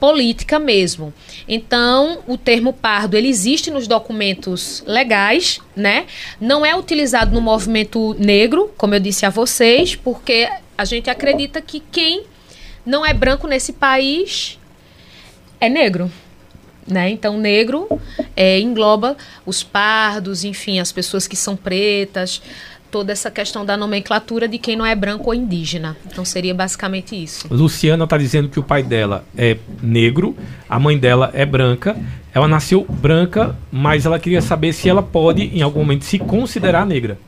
[0.00, 1.12] política mesmo.
[1.46, 6.06] Então, o termo pardo ele existe nos documentos legais, né?
[6.40, 11.60] Não é utilizado no movimento negro, como eu disse a vocês, porque a gente acredita
[11.60, 12.24] que quem
[12.84, 14.58] não é branco nesse país
[15.60, 16.10] é negro.
[16.86, 17.10] Né?
[17.10, 17.86] Então, negro
[18.34, 22.42] é, engloba os pardos, enfim, as pessoas que são pretas,
[22.90, 25.96] toda essa questão da nomenclatura de quem não é branco ou indígena.
[26.06, 27.46] Então seria basicamente isso.
[27.50, 30.36] Luciana está dizendo que o pai dela é negro,
[30.68, 31.96] a mãe dela é branca.
[32.32, 36.86] Ela nasceu branca, mas ela queria saber se ela pode, em algum momento, se considerar
[36.86, 37.18] negra.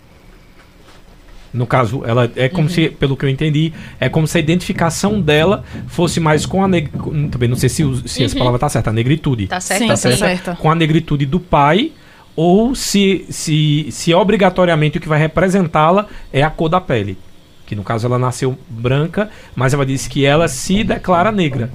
[1.53, 2.72] No caso, ela é como uhum.
[2.72, 6.68] se, pelo que eu entendi, é como se a identificação dela fosse mais com a
[6.68, 7.29] negritude.
[7.29, 8.27] Também não sei se, se uhum.
[8.27, 9.44] essa palavra está certa, a negritude.
[9.44, 10.57] Está certa, Sim, tá certa, certa.
[10.57, 11.92] Com a negritude do pai
[12.34, 17.18] ou se, se, se obrigatoriamente o que vai representá-la é a cor da pele.
[17.66, 21.70] Que no caso ela nasceu branca, mas ela disse que ela se declara negra.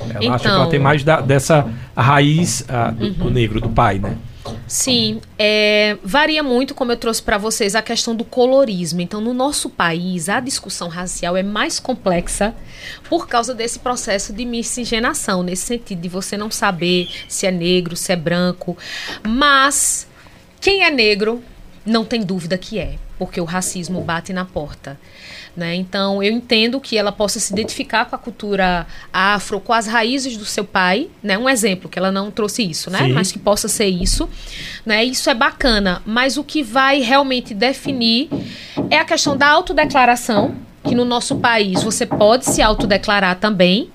[0.00, 0.82] Ela então, acha que ela tem então.
[0.84, 3.12] mais da, dessa raiz uh, do, uhum.
[3.12, 4.16] do negro, do pai, né?
[4.72, 9.02] Sim, é, varia muito, como eu trouxe para vocês, a questão do colorismo.
[9.02, 12.54] Então, no nosso país, a discussão racial é mais complexa
[13.06, 17.94] por causa desse processo de miscigenação, nesse sentido de você não saber se é negro,
[17.94, 18.74] se é branco.
[19.22, 20.08] Mas
[20.58, 21.44] quem é negro
[21.84, 24.98] não tem dúvida que é, porque o racismo bate na porta.
[25.54, 25.74] Né?
[25.74, 30.34] Então, eu entendo que ela possa se identificar com a cultura afro, com as raízes
[30.38, 31.36] do seu pai, né?
[31.36, 33.00] Um exemplo, que ela não trouxe isso, né?
[33.00, 33.12] Sim.
[33.12, 34.26] Mas que possa ser isso,
[34.86, 35.04] né?
[35.04, 38.30] Isso é bacana, mas o que vai realmente definir
[38.88, 43.90] é a questão da autodeclaração, que no nosso país você pode se autodeclarar também,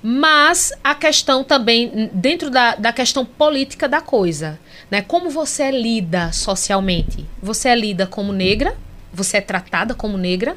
[0.00, 5.02] mas a questão também, dentro da, da questão política da coisa, né?
[5.02, 7.26] Como você é lida socialmente?
[7.42, 8.76] Você é lida como negra?
[9.12, 10.56] Você é tratada como negra,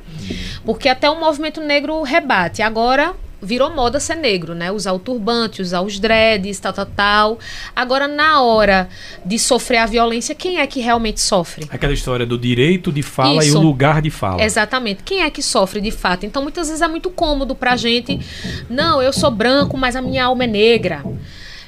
[0.64, 2.62] porque até o movimento negro rebate.
[2.62, 4.72] Agora virou moda ser negro, né?
[4.72, 7.40] Usar o turbante, usar os dreads, tal, tal, tal.
[7.76, 8.90] Agora, na hora
[9.26, 11.68] de sofrer a violência, quem é que realmente sofre?
[11.70, 13.56] Aquela história do direito de fala Isso.
[13.56, 14.44] e o lugar de fala.
[14.44, 15.04] Exatamente.
[15.04, 16.26] Quem é que sofre de fato?
[16.26, 18.20] Então, muitas vezes é muito cômodo pra gente.
[18.70, 21.04] Não, eu sou branco, mas a minha alma é negra.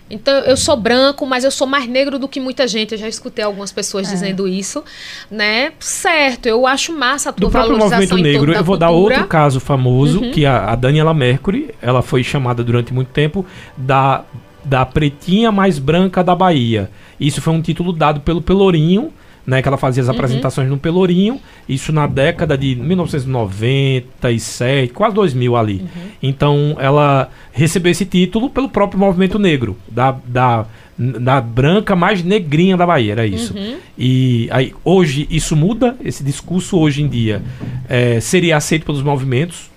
[0.09, 2.93] Então, eu sou branco, mas eu sou mais negro do que muita gente.
[2.93, 4.11] Eu já escutei algumas pessoas é.
[4.11, 4.83] dizendo isso,
[5.29, 5.71] né?
[5.79, 8.79] Certo, eu acho massa a tua do próprio movimento negro, eu vou cultura.
[8.79, 10.31] dar outro caso famoso, uhum.
[10.31, 14.23] que a, a Daniela Mercury, ela foi chamada durante muito tempo da,
[14.63, 16.89] da pretinha mais branca da Bahia.
[17.19, 19.11] Isso foi um título dado pelo Pelourinho,
[19.47, 20.15] né, que ela fazia as uhum.
[20.15, 25.81] apresentações no Pelourinho, isso na década de 1997, quase 2000 ali.
[25.81, 25.87] Uhum.
[26.21, 30.65] Então ela recebeu esse título pelo próprio movimento negro, da, da,
[30.97, 33.55] da branca mais negrinha da Bahia, era isso.
[33.55, 33.77] Uhum.
[33.97, 37.41] E aí, hoje isso muda, esse discurso hoje em dia
[37.87, 39.71] é, seria aceito pelos movimentos,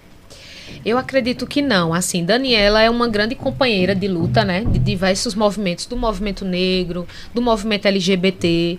[0.85, 1.93] eu acredito que não.
[1.93, 4.65] Assim, Daniela é uma grande companheira de luta, né?
[4.65, 8.79] De diversos movimentos, do movimento negro, do movimento LGBT,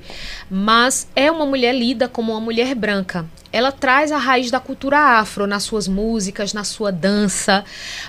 [0.49, 3.25] mas é uma mulher lida como uma mulher branca.
[3.53, 7.65] Ela traz a raiz da cultura afro nas suas músicas, na sua dança,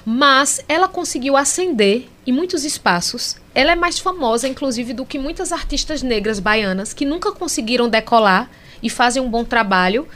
[0.07, 3.37] mas ela conseguiu ascender em muitos espaços.
[3.55, 8.49] Ela é mais famosa, inclusive, do que muitas artistas negras baianas que nunca conseguiram decolar
[8.83, 10.07] e fazem um bom trabalho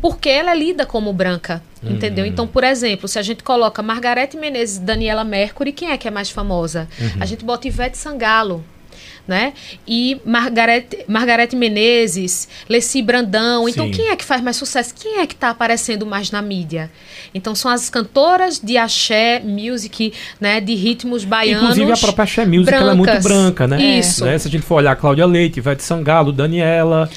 [0.00, 1.92] porque ela é lida como branca, uhum.
[1.92, 2.26] entendeu?
[2.26, 6.08] Então, por exemplo, se a gente coloca Margarete Menezes e Daniela Mercury, quem é que
[6.08, 6.88] é mais famosa?
[7.00, 7.10] Uhum.
[7.20, 8.64] A gente bota Ivete Sangalo,
[9.26, 9.52] né?
[9.86, 13.68] E Margarete, Margarete Menezes, Leci Brandão.
[13.68, 13.92] Então, Sim.
[13.92, 14.92] quem é que faz mais sucesso?
[14.94, 16.90] Quem é que está aparecendo mais na mídia?
[17.32, 20.60] Então, são as cantoras de axé, music, né?
[20.60, 21.62] De ritmos baianos.
[21.62, 23.80] Inclusive, a própria axé music, ela é muito branca, né?
[23.80, 24.24] Isso.
[24.24, 24.36] Né?
[24.38, 27.08] Se a gente for olhar Cláudia Leite, Ivete Sangalo, Daniela...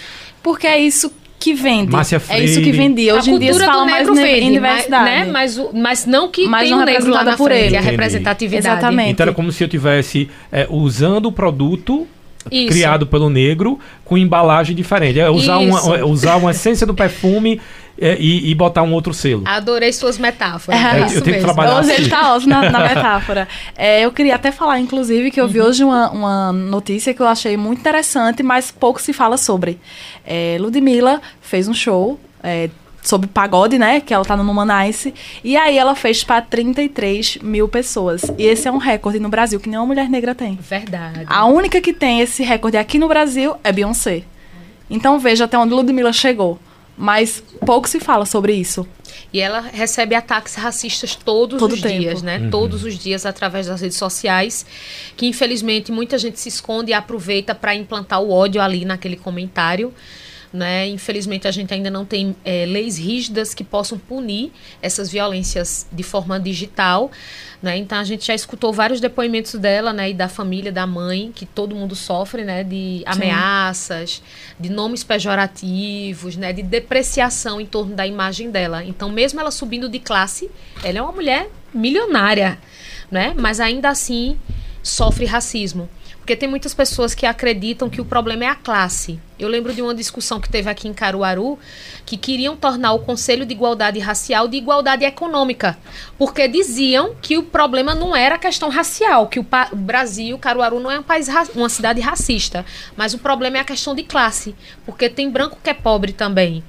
[0.43, 1.91] Porque é isso que vende.
[1.91, 3.15] Márcia é isso que vendia.
[3.15, 5.03] Hoje a em dia se cultura fala do mais negro em vende, diversidade.
[5.09, 5.31] Mas, né?
[5.31, 7.77] mas, o- mas não que Mas tem não o negro lá na por frente, ele.
[7.77, 8.67] a representatividade.
[8.77, 9.11] Exatamente.
[9.11, 12.07] Então era como se eu tivesse é, usando o produto
[12.51, 12.67] Isso.
[12.69, 15.19] criado pelo negro com embalagem diferente.
[15.19, 15.93] É usar, uma, Isso.
[15.95, 17.59] é usar uma essência do perfume
[17.99, 19.43] é, e, e botar um outro selo.
[19.45, 20.79] Adorei suas metáforas.
[20.79, 21.45] É, É, eu isso tenho que mesmo.
[21.45, 22.01] trabalhar Hoje assim.
[22.01, 23.47] ele tá ótimo na, na metáfora.
[23.77, 27.27] É, eu queria até falar, inclusive, que eu vi hoje uma, uma notícia que eu
[27.27, 29.79] achei muito interessante, mas pouco se fala sobre.
[30.25, 32.69] É, Ludmilla fez um show é,
[33.01, 34.01] sobre pagode, né?
[34.01, 35.13] Que ela tá no Numanice.
[35.43, 38.23] E aí ela fez para 33 mil pessoas.
[38.37, 40.57] E esse é um recorde no Brasil que nenhuma mulher negra tem.
[40.61, 41.23] Verdade.
[41.27, 44.23] A única que tem esse recorde aqui no Brasil é Beyoncé.
[44.89, 46.59] Então veja até onde Ludmilla chegou.
[46.97, 48.87] Mas pouco se fala sobre isso.
[49.33, 51.99] E ela recebe ataques racistas todos Todo os tempo.
[51.99, 52.47] dias, né?
[52.49, 54.65] Todos os dias através das redes sociais,
[55.17, 59.93] que infelizmente muita gente se esconde e aproveita para implantar o ódio ali naquele comentário.
[60.55, 60.87] Né?
[60.87, 66.01] Infelizmente a gente ainda não tem eh, leis rígidas que possam punir essas violências de
[66.01, 67.11] forma digital.
[67.61, 67.77] Né?
[67.77, 70.11] Então a gente já escutou vários depoimentos dela né?
[70.11, 72.63] e da família, da mãe, que todo mundo sofre, né?
[72.63, 74.23] de ameaças,
[74.57, 76.53] de nomes pejorativos, né?
[76.53, 78.81] de depreciação em torno da imagem dela.
[78.81, 80.49] Então, mesmo ela subindo de classe,
[80.85, 82.57] ela é uma mulher milionária,
[83.11, 83.33] né?
[83.37, 84.39] mas ainda assim
[84.81, 85.89] sofre racismo.
[86.25, 89.19] Porque tem muitas pessoas que acreditam que o problema é a classe.
[89.37, 91.59] Eu lembro de uma discussão que teve aqui em Caruaru,
[92.03, 95.77] que queriam tornar o Conselho de Igualdade Racial de igualdade econômica.
[96.17, 100.79] Porque diziam que o problema não era a questão racial, que o, o Brasil, Caruaru,
[100.79, 102.65] não é um país, uma cidade racista.
[102.97, 104.55] Mas o problema é a questão de classe.
[104.83, 106.63] Porque tem branco que é pobre também.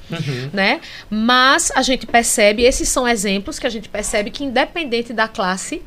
[0.52, 0.82] Né?
[1.08, 5.82] Mas a gente percebe, esses são exemplos que a gente percebe que, independente da classe,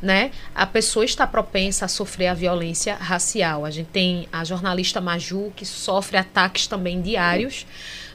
[0.00, 0.30] né?
[0.54, 3.64] A pessoa está propensa a sofrer a violência racial.
[3.64, 7.66] A gente tem a jornalista Maju que sofre ataques também diários,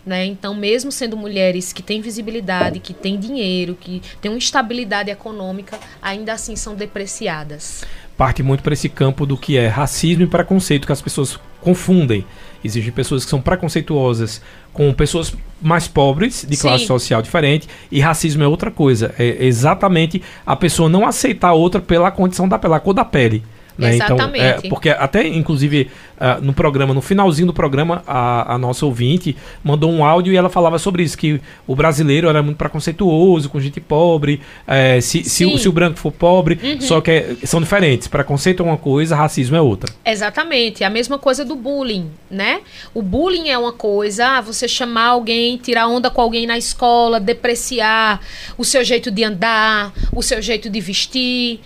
[0.06, 0.26] né?
[0.26, 5.80] Então, mesmo sendo mulheres que têm visibilidade, que têm dinheiro, que têm uma estabilidade econômica,
[6.02, 7.84] ainda assim são depreciadas.
[8.18, 12.26] Parte muito para esse campo do que é racismo e preconceito, que as pessoas confundem.
[12.64, 16.88] Existem pessoas que são preconceituosas com pessoas mais pobres, de classe Sim.
[16.88, 19.14] social diferente, e racismo é outra coisa.
[19.18, 23.44] É exatamente a pessoa não aceitar a outra pela condição da pela cor da pele.
[23.78, 23.96] Né?
[23.96, 24.66] Então, Exatamente.
[24.66, 29.36] é, porque até, inclusive, ah, no programa, no finalzinho do programa, a, a nossa ouvinte
[29.64, 33.60] mandou um áudio e ela falava sobre isso, que o brasileiro era muito preconceituoso com
[33.60, 37.60] gente pobre, é, se, se, o, se o branco for pobre, só que é- são
[37.60, 38.08] diferentes.
[38.08, 39.92] Preconceito é uma coisa, racismo é outra.
[40.06, 42.62] Exatamente, a mesma coisa do bullying, né?
[42.94, 47.20] O bullying é uma coisa, ah, você chamar alguém, tirar onda com alguém na escola,
[47.20, 48.20] depreciar
[48.58, 51.60] o seu jeito de andar, o seu jeito de vestir.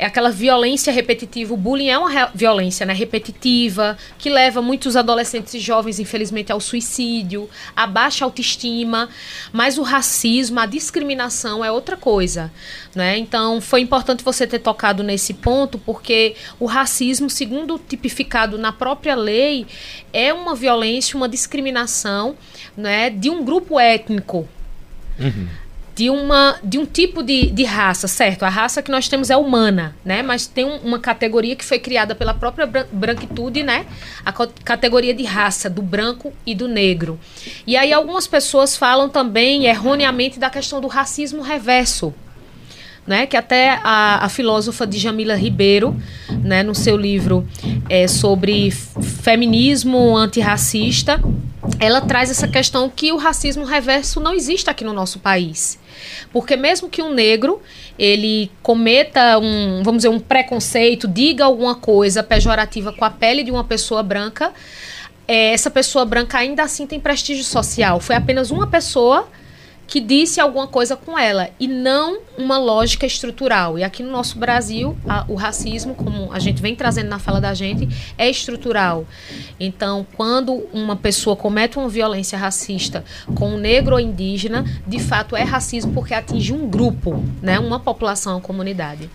[0.00, 1.52] É aquela violência repetitiva.
[1.52, 6.58] O bullying é uma violência né, repetitiva que leva muitos adolescentes e jovens, infelizmente, ao
[6.58, 9.10] suicídio, a baixa autoestima.
[9.52, 12.50] Mas o racismo, a discriminação é outra coisa.
[12.94, 13.18] Né?
[13.18, 19.14] Então, foi importante você ter tocado nesse ponto, porque o racismo, segundo tipificado na própria
[19.14, 19.66] lei,
[20.14, 22.36] é uma violência, uma discriminação
[22.74, 24.48] né, de um grupo étnico
[25.94, 28.42] de, uma, de um tipo de, de raça, certo?
[28.44, 30.22] A raça que nós temos é humana, né?
[30.22, 33.86] Mas tem um- uma categoria que foi criada pela própria bran- branquitude, né?
[34.24, 37.18] A categoria de raça do branco e do negro.
[37.66, 42.14] E aí algumas pessoas falam também erroneamente da questão do racismo reverso.
[43.06, 45.96] Né, que até a, a filósofa Djamila Ribeiro,
[46.44, 47.48] né, no seu livro
[47.88, 51.20] é, sobre feminismo antirracista,
[51.78, 55.78] ela traz essa questão que o racismo reverso não existe aqui no nosso país.
[56.32, 57.60] Porque mesmo que um negro
[57.98, 63.50] ele cometa um, vamos dizer, um preconceito, diga alguma coisa pejorativa com a pele de
[63.50, 64.52] uma pessoa branca,
[65.26, 68.00] é, essa pessoa branca ainda assim tem prestígio social.
[68.00, 69.28] Foi apenas uma pessoa
[69.90, 73.76] que disse alguma coisa com ela e não uma lógica estrutural.
[73.76, 77.40] E aqui no nosso Brasil, a- o racismo, como a gente vem trazendo na fala
[77.40, 79.04] da gente, é estrutural.
[79.58, 85.34] Então, quando uma pessoa comete uma violência racista com um negro ou indígena, de fato
[85.34, 89.10] é racismo porque atinge um grupo, né, uma população, uma comunidade.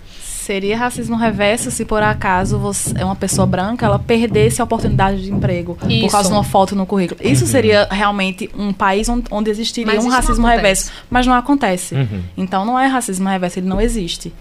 [0.46, 5.24] Seria racismo reverso se por acaso você é uma pessoa branca, ela perdesse a oportunidade
[5.24, 6.02] de emprego Isso.
[6.02, 7.20] por causa de uma foto no currículo.
[7.20, 11.96] Isso seria realmente um país onde, existiria Mas um racismo reverso, mas não acontece.
[11.96, 12.22] Uhum.
[12.38, 14.32] Então não é racismo reverso, ele não existe.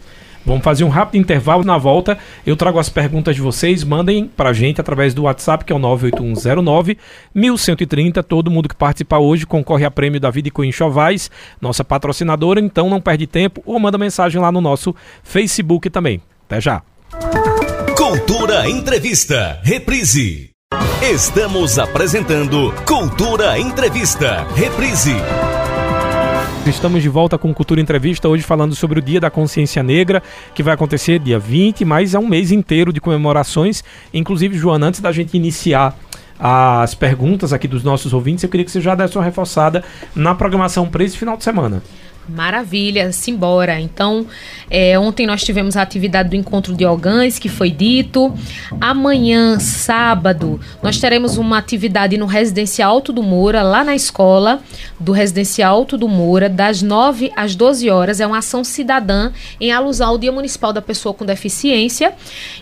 [0.44, 1.64] Vamos fazer um rápido intervalo.
[1.64, 3.82] Na volta, eu trago as perguntas de vocês.
[3.82, 6.98] Mandem pra gente através do WhatsApp, que é o 98109
[7.34, 8.22] 1130.
[8.22, 11.30] Todo mundo que participar hoje concorre a prêmio da Vida e Chovais,
[11.60, 12.60] nossa patrocinadora.
[12.60, 16.20] Então não perde tempo ou manda mensagem lá no nosso Facebook também.
[16.46, 16.82] Até já.
[17.96, 19.60] Cultura Entrevista.
[19.62, 20.50] Reprise.
[21.02, 24.46] Estamos apresentando Cultura Entrevista.
[24.54, 25.14] Reprise.
[26.66, 30.22] Estamos de volta com Cultura Entrevista, hoje falando sobre o Dia da Consciência Negra,
[30.54, 33.84] que vai acontecer dia 20, mas é um mês inteiro de comemorações.
[34.14, 35.94] Inclusive, Joana, antes da gente iniciar
[36.38, 39.84] as perguntas aqui dos nossos ouvintes, eu queria que você já desse uma reforçada
[40.16, 41.82] na programação para esse final de semana.
[42.28, 43.78] Maravilha, simbora.
[43.78, 44.26] Então,
[44.70, 48.32] é, ontem nós tivemos a atividade do encontro de Ogães, que foi dito.
[48.80, 54.62] Amanhã, sábado, nós teremos uma atividade no Residencial Alto do Moura, lá na escola
[54.98, 58.20] do Residencial Alto do Moura, das 9 às 12 horas.
[58.20, 62.14] É uma ação cidadã em alusão ao Dia Municipal da Pessoa com Deficiência.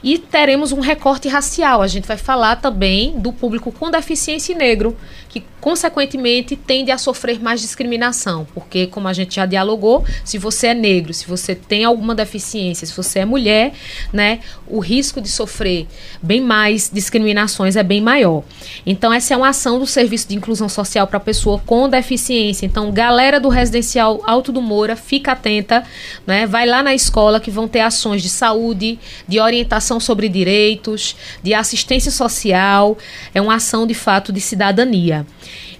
[0.02, 1.82] E teremos um recorte racial.
[1.82, 4.96] A gente vai falar também do público com deficiência negro,
[5.28, 10.66] que consequentemente tende a sofrer mais discriminação, porque como a gente já dialogou, se você
[10.66, 13.72] é negro, se você tem alguma deficiência, se você é mulher,
[14.12, 15.86] né, o risco de sofrer
[16.20, 18.42] bem mais discriminações é bem maior.
[18.84, 22.66] Então essa é uma ação do Serviço de Inclusão Social para pessoa com deficiência.
[22.66, 25.84] Então, galera do residencial Alto do Moura, fica atenta,
[26.26, 26.44] né?
[26.44, 28.98] Vai lá na escola que vão ter ações de saúde,
[29.28, 32.98] de orientação sobre direitos, de assistência social,
[33.32, 35.24] é uma ação de fato de cidadania.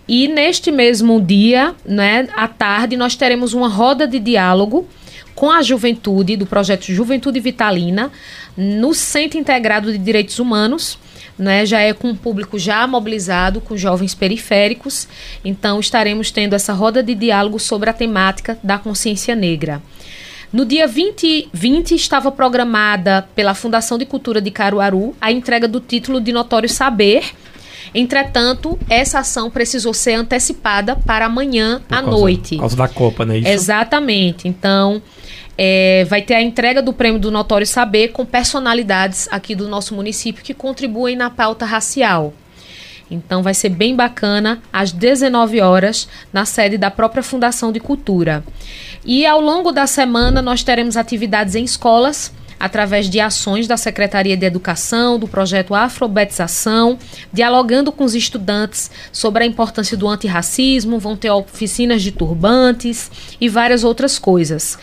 [0.07, 4.89] E neste mesmo dia, né, à tarde, nós teremos uma roda de diálogo
[5.35, 8.11] com a juventude do projeto Juventude Vitalina
[8.57, 10.99] no Centro Integrado de Direitos Humanos.
[11.39, 15.09] Né, já é com um público já mobilizado, com jovens periféricos.
[15.43, 19.83] Então, estaremos tendo essa roda de diálogo sobre a temática da consciência negra.
[20.53, 25.81] No dia 20, 20 estava programada pela Fundação de Cultura de Caruaru a entrega do
[25.81, 27.33] título de Notório Saber
[27.95, 32.55] Entretanto, essa ação precisou ser antecipada para amanhã Por à causa, noite.
[32.57, 33.49] Por causa da Copa, não é isso?
[33.49, 34.49] Exatamente.
[34.49, 35.03] Então,
[35.57, 39.95] é, vai ter a entrega do prêmio do Notório Saber com personalidades aqui do nosso
[39.95, 42.33] município que contribuem na pauta racial.
[43.11, 48.43] Então vai ser bem bacana às 19 horas na sede da própria Fundação de Cultura.
[49.05, 52.33] E ao longo da semana nós teremos atividades em escolas
[52.63, 56.97] através de ações da Secretaria de Educação, do projeto Afrobetização,
[57.33, 63.11] dialogando com os estudantes sobre a importância do antirracismo, vão ter oficinas de turbantes
[63.41, 64.79] e várias outras coisas.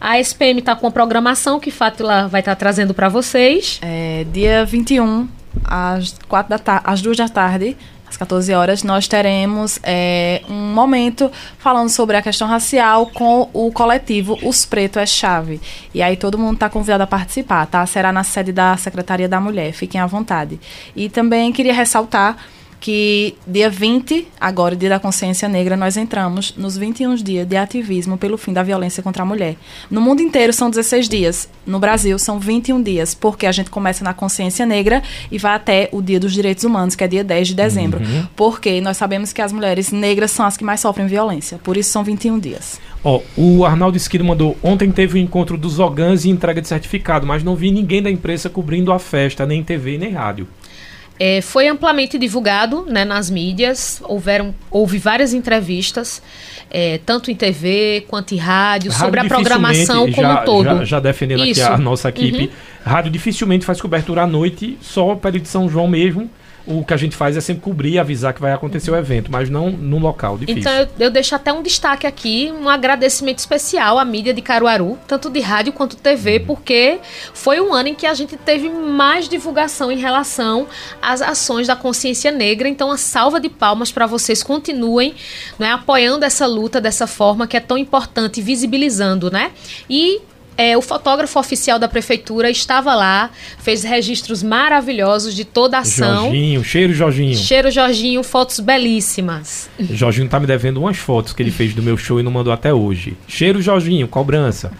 [0.00, 3.78] A SPM está com a programação que Fátila vai estar tá trazendo para vocês.
[3.80, 5.28] É, dia 21,
[5.62, 7.76] às, 4 da às 2 da tarde,
[8.10, 13.70] às 14 horas, nós teremos é, um momento falando sobre a questão racial com o
[13.70, 15.60] coletivo Os Preto é Chave.
[15.94, 17.86] E aí todo mundo está convidado a participar, tá?
[17.86, 20.58] Será na sede da Secretaria da Mulher, fiquem à vontade.
[20.94, 22.36] E também queria ressaltar
[22.80, 28.16] que dia 20, agora, dia da consciência negra, nós entramos nos 21 dias de ativismo
[28.16, 29.56] pelo fim da violência contra a mulher.
[29.90, 34.02] No mundo inteiro são 16 dias, no Brasil são 21 dias, porque a gente começa
[34.02, 37.48] na consciência negra e vai até o dia dos direitos humanos, que é dia 10
[37.48, 38.00] de dezembro.
[38.00, 38.26] Uhum.
[38.34, 41.90] Porque nós sabemos que as mulheres negras são as que mais sofrem violência, por isso
[41.90, 42.80] são 21 dias.
[43.04, 46.62] Ó, oh, o Arnaldo Esquido mandou, ontem teve o um encontro dos Ogãs e entrega
[46.62, 50.46] de certificado, mas não vi ninguém da imprensa cobrindo a festa, nem TV, nem rádio.
[51.22, 56.22] É, foi amplamente divulgado né, nas mídias, houveram, houve várias entrevistas,
[56.70, 60.64] é, tanto em TV quanto em rádio, rádio sobre a programação como já, um todo.
[60.64, 61.62] Já, já defendendo Isso.
[61.62, 62.50] aqui a nossa equipe, uhum.
[62.90, 66.30] rádio dificilmente faz cobertura à noite, só para de São João mesmo,
[66.66, 69.30] o que a gente faz é sempre cobrir e avisar que vai acontecer o evento,
[69.30, 70.60] mas não no local difícil.
[70.60, 74.98] Então eu, eu, deixo até um destaque aqui, um agradecimento especial à mídia de Caruaru,
[75.06, 76.46] tanto de rádio quanto TV, uhum.
[76.46, 76.98] porque
[77.32, 80.66] foi um ano em que a gente teve mais divulgação em relação
[81.00, 82.68] às ações da consciência negra.
[82.68, 85.14] Então, a salva de palmas para vocês continuem
[85.58, 89.52] né, apoiando essa luta dessa forma que é tão importante, visibilizando, né?
[89.88, 90.20] E
[90.60, 96.24] é, o fotógrafo oficial da prefeitura estava lá, fez registros maravilhosos de toda a ação.
[96.24, 97.34] Jorginho, cheiro Jorginho.
[97.34, 99.70] Cheiro Jorginho, fotos belíssimas.
[99.80, 102.52] Jorginho tá me devendo umas fotos que ele fez do meu show e não mandou
[102.52, 103.16] até hoje.
[103.26, 104.70] Cheiro Jorginho, cobrança.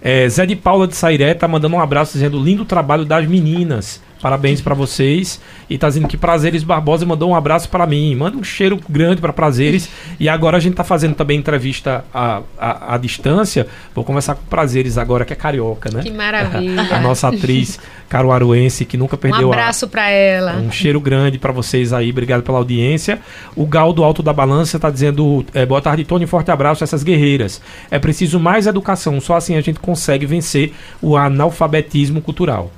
[0.00, 4.00] É, Zé de Paula de Sairé tá mandando um abraço dizendo lindo trabalho das meninas.
[4.20, 5.40] Parabéns para vocês.
[5.68, 8.14] E tá dizendo que Prazeres Barbosa mandou um abraço para mim.
[8.14, 9.88] Manda um cheiro grande para Prazeres.
[10.18, 13.66] E agora a gente tá fazendo também entrevista à, à, à, distância.
[13.94, 16.02] Vou conversar com Prazeres agora, que é carioca, né?
[16.02, 16.82] Que maravilha.
[16.90, 20.56] a nossa atriz caruaruense que nunca perdeu Um abraço para ela.
[20.56, 22.10] Um cheiro grande para vocês aí.
[22.10, 23.20] Obrigado pela audiência.
[23.54, 26.26] O Gal do Alto da Balança tá dizendo: é, boa tarde, Tony.
[26.26, 27.60] Forte abraço a essas guerreiras.
[27.90, 29.20] É preciso mais educação.
[29.20, 32.70] Só assim a gente consegue vencer o analfabetismo cultural.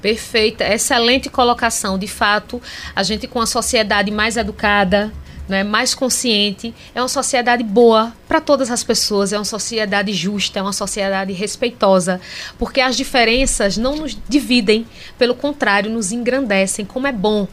[0.00, 1.98] Perfeita, excelente colocação.
[1.98, 2.60] De fato,
[2.94, 5.12] a gente com a sociedade mais educada,
[5.48, 10.58] né, mais consciente, é uma sociedade boa para todas as pessoas, é uma sociedade justa,
[10.58, 12.20] é uma sociedade respeitosa,
[12.58, 14.86] porque as diferenças não nos dividem,
[15.16, 17.48] pelo contrário, nos engrandecem, como é bom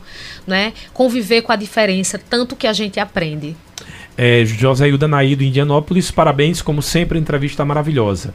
[0.45, 3.55] né, conviver com a diferença, tanto que a gente aprende.
[4.17, 8.33] É, José Hilda Naí, do Indianópolis, parabéns, como sempre, entrevista maravilhosa.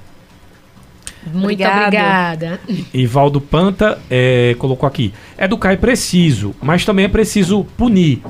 [1.27, 2.61] Muito obrigada.
[2.95, 8.23] Ivaldo Panta é, colocou aqui: educar é preciso, mas também é preciso punir.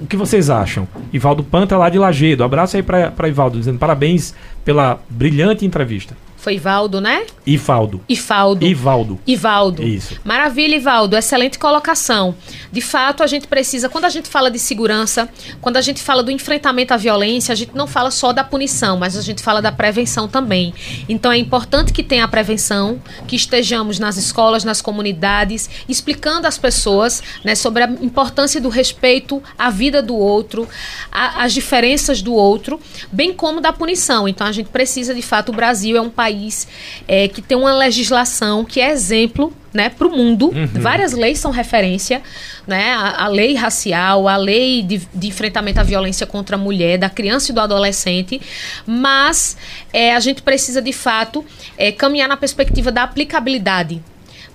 [0.00, 0.86] O que vocês acham?
[1.12, 2.44] Ivaldo Panta, lá de Lagedo.
[2.44, 4.34] Abraço aí para Ivaldo, dizendo parabéns
[4.64, 6.16] pela brilhante entrevista.
[6.40, 7.26] Foi Ivaldo, né?
[7.46, 8.02] Ivaldo.
[8.08, 8.66] Ifaldo.
[8.66, 9.20] Ivaldo.
[9.26, 9.82] Ivaldo.
[9.82, 10.18] Isso.
[10.24, 11.14] Maravilha, Ivaldo.
[11.14, 12.34] Excelente colocação.
[12.72, 15.28] De fato, a gente precisa, quando a gente fala de segurança,
[15.60, 18.96] quando a gente fala do enfrentamento à violência, a gente não fala só da punição,
[18.96, 20.72] mas a gente fala da prevenção também.
[21.10, 26.56] Então é importante que tenha a prevenção, que estejamos nas escolas, nas comunidades, explicando às
[26.56, 30.66] pessoas né, sobre a importância do respeito à vida do outro,
[31.12, 32.80] a, as diferenças do outro,
[33.12, 34.26] bem como da punição.
[34.26, 36.68] Então a gente precisa, de fato, o Brasil é um país país
[37.08, 40.48] é, que tem uma legislação que é exemplo né, para o mundo.
[40.48, 40.66] Uhum.
[40.74, 42.22] Várias leis são referência,
[42.66, 42.92] né?
[42.92, 47.08] A, a lei racial, a lei de, de, enfrentamento à violência contra a mulher, da
[47.08, 48.40] criança e do adolescente,
[48.86, 49.56] mas
[49.92, 51.44] é, a gente precisa de fato
[51.76, 54.02] é, caminhar na perspectiva da aplicabilidade.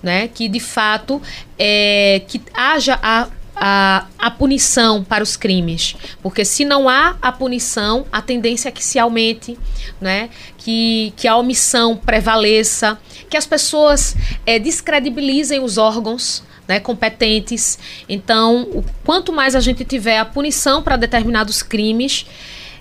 [0.02, 1.20] Né, que de fato
[1.58, 5.96] é, que haja a a, a punição para os crimes.
[6.22, 9.58] Porque se não há a punição, a tendência é que se aumente,
[10.00, 10.28] né?
[10.58, 12.98] que, que a omissão prevaleça,
[13.30, 17.78] que as pessoas é, descredibilizem os órgãos né, competentes.
[18.08, 22.26] Então, o, quanto mais a gente tiver a punição para determinados crimes,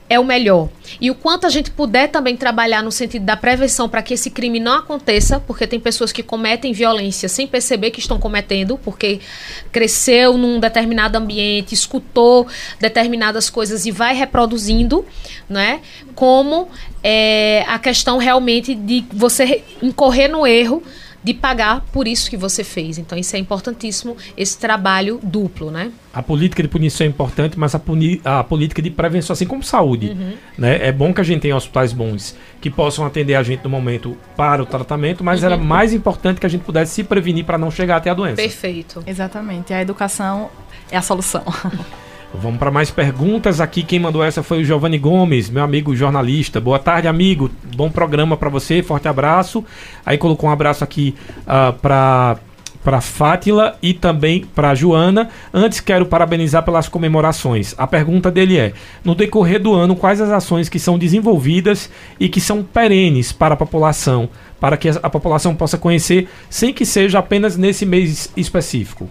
[0.07, 0.69] é o melhor.
[1.01, 4.29] E o quanto a gente puder também trabalhar no sentido da prevenção para que esse
[4.29, 9.19] crime não aconteça, porque tem pessoas que cometem violência sem perceber que estão cometendo, porque
[9.71, 12.47] cresceu num determinado ambiente, escutou
[12.79, 15.03] determinadas coisas e vai reproduzindo,
[15.49, 15.81] né?
[16.13, 16.69] Como
[17.03, 20.83] é, a questão realmente de você incorrer no erro
[21.25, 22.99] de pagar por isso que você fez.
[22.99, 25.91] Então isso é importantíssimo, esse trabalho duplo, né?
[26.13, 29.63] A política de punição é importante, mas a, puni a política de prevenção, assim como
[29.63, 30.33] saúde, uhum.
[30.55, 30.87] né?
[30.87, 34.15] É bom que a gente tenha hospitais bons que possam atender a gente no momento
[34.37, 35.47] para o tratamento, mas uhum.
[35.47, 38.35] era mais importante que a gente pudesse se prevenir para não chegar até a doença.
[38.35, 39.03] Perfeito.
[39.07, 39.73] Exatamente.
[39.73, 40.51] A educação
[40.91, 41.43] é a solução.
[42.41, 43.83] Vamos para mais perguntas aqui.
[43.83, 46.59] Quem mandou essa foi o Giovanni Gomes, meu amigo jornalista.
[46.59, 47.49] Boa tarde, amigo.
[47.75, 48.83] Bom programa para você.
[48.83, 49.63] Forte abraço.
[50.05, 52.37] Aí colocou um abraço aqui uh, ah, para
[52.83, 55.29] para Fátila e também para Joana.
[55.51, 57.73] Antes quero parabenizar pelas comemorações.
[57.79, 58.73] A pergunta dele é:
[59.03, 63.55] no decorrer do ano, quais as ações que são desenvolvidas e que são perenes para
[63.55, 64.29] a população,
[64.59, 69.09] para que a população possa conhecer, sem que seja apenas nesse mês específico?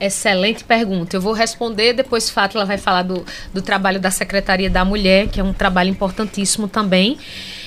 [0.00, 1.14] Excelente pergunta.
[1.14, 3.22] Eu vou responder, depois Fátila vai falar do,
[3.52, 7.18] do trabalho da Secretaria da Mulher, que é um trabalho importantíssimo também.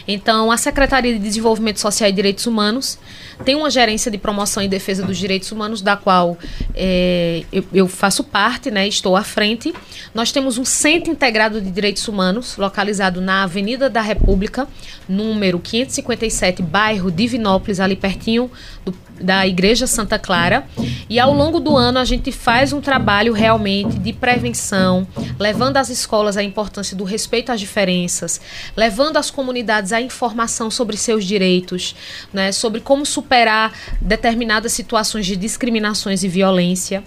[0.07, 2.97] Então, a Secretaria de Desenvolvimento Social e Direitos Humanos
[3.45, 6.37] tem uma gerência de promoção e defesa dos direitos humanos, da qual
[6.75, 9.73] é, eu, eu, faço parte, né, estou à frente.
[10.13, 14.67] Nós temos um Centro Integrado de Direitos Humanos, localizado na Avenida da República,
[15.07, 18.51] número 557, bairro Divinópolis, ali pertinho
[18.83, 18.91] do
[19.23, 20.67] da Igreja Santa Clara.
[21.09, 25.07] E ao longo do ano a gente faz um trabalho realmente de prevenção,
[25.39, 28.41] levando às escolas a importância do respeito às diferenças,
[28.75, 31.95] levando às comunidades a informação sobre seus direitos,
[32.31, 37.03] né, sobre como superar determinadas situações de discriminações e violência.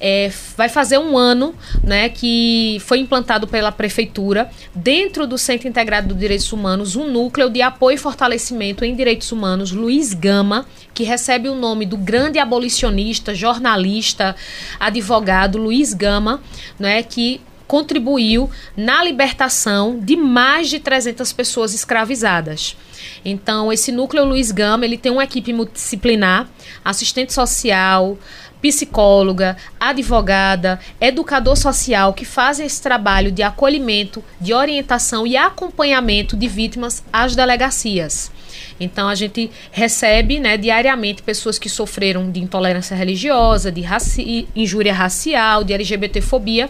[0.00, 6.12] É, vai fazer um ano né, que foi implantado pela Prefeitura, dentro do Centro Integrado
[6.12, 11.04] de Direitos Humanos, um núcleo de apoio e fortalecimento em direitos humanos, Luiz Gama, que
[11.04, 14.36] recebe o nome do grande abolicionista, jornalista,
[14.78, 16.42] advogado Luiz Gama,
[16.78, 22.76] né, que contribuiu na libertação de mais de 300 pessoas escravizadas.
[23.24, 26.48] Então, esse núcleo Luiz Gama, ele tem uma equipe multidisciplinar,
[26.84, 28.18] assistente social,
[28.60, 36.46] psicóloga, advogada, educador social que fazem esse trabalho de acolhimento, de orientação e acompanhamento de
[36.46, 38.30] vítimas às delegacias.
[38.78, 44.92] Então a gente recebe né, diariamente pessoas que sofreram de intolerância religiosa, de raci injúria
[44.92, 46.68] racial, de LGBTfobia.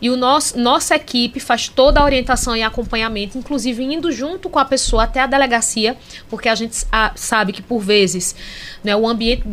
[0.00, 4.58] E o nosso, nossa equipe faz toda a orientação e acompanhamento, inclusive indo junto com
[4.58, 5.96] a pessoa até a delegacia,
[6.28, 6.76] porque a gente
[7.14, 8.34] sabe que por vezes
[8.82, 9.44] né, o ambiente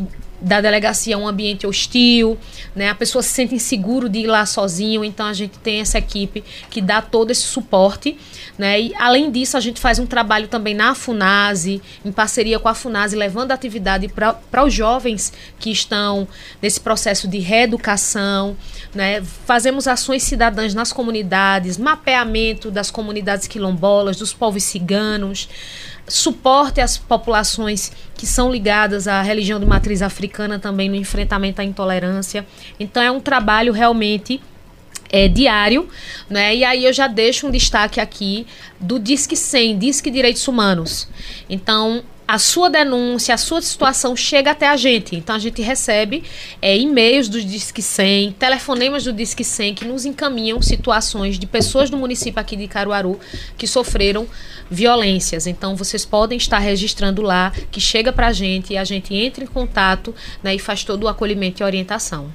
[0.42, 2.38] da delegacia um ambiente hostil,
[2.76, 2.90] né?
[2.90, 6.44] A pessoa se sente inseguro de ir lá sozinho, então a gente tem essa equipe
[6.70, 8.18] que dá todo esse suporte,
[8.58, 8.82] né?
[8.82, 12.74] E além disso, a gente faz um trabalho também na Funase, em parceria com a
[12.74, 16.28] Funase, levando atividade para os jovens que estão
[16.60, 18.58] nesse processo de reeducação,
[18.96, 19.22] né?
[19.46, 25.48] Fazemos ações cidadãs nas comunidades, mapeamento das comunidades quilombolas, dos povos ciganos,
[26.08, 31.64] suporte às populações que são ligadas à religião de matriz africana também no enfrentamento à
[31.64, 32.46] intolerância.
[32.80, 34.42] Então é um trabalho realmente
[35.12, 35.90] é, diário,
[36.30, 36.56] né?
[36.56, 38.48] E aí eu já deixo um destaque aqui
[38.80, 41.08] do Disque 100, Disque Direitos Humanos.
[41.50, 45.18] Então, a sua denúncia, a sua situação chega até a gente.
[45.18, 46.24] Então a gente recebe
[46.62, 51.90] é, e-mails do Disque 100, telefonemas do Disque 100 que nos encaminham situações de pessoas
[51.90, 53.20] do município aqui de Caruaru
[53.58, 54.26] que sofreram
[54.70, 55.46] violências.
[55.46, 59.44] Então vocês podem estar registrando lá, que chega para a gente e a gente entra
[59.44, 62.32] em contato né, e faz todo o acolhimento e orientação.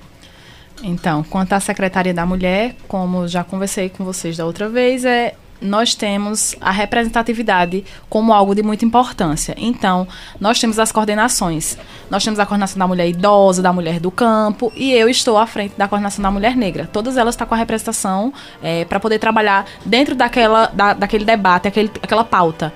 [0.82, 5.34] Então, quanto à Secretaria da Mulher, como já conversei com vocês da outra vez, é
[5.61, 9.54] nós temos a representatividade como algo de muita importância.
[9.57, 10.07] Então,
[10.40, 11.76] nós temos as coordenações.
[12.11, 15.46] Nós temos a coordenação da mulher idosa, da mulher do campo, e eu estou à
[15.46, 16.88] frente da coordenação da mulher negra.
[16.92, 18.32] Todas elas estão com a representação
[18.62, 22.72] é, para poder trabalhar dentro daquela, da, daquele debate, aquele, aquela pauta.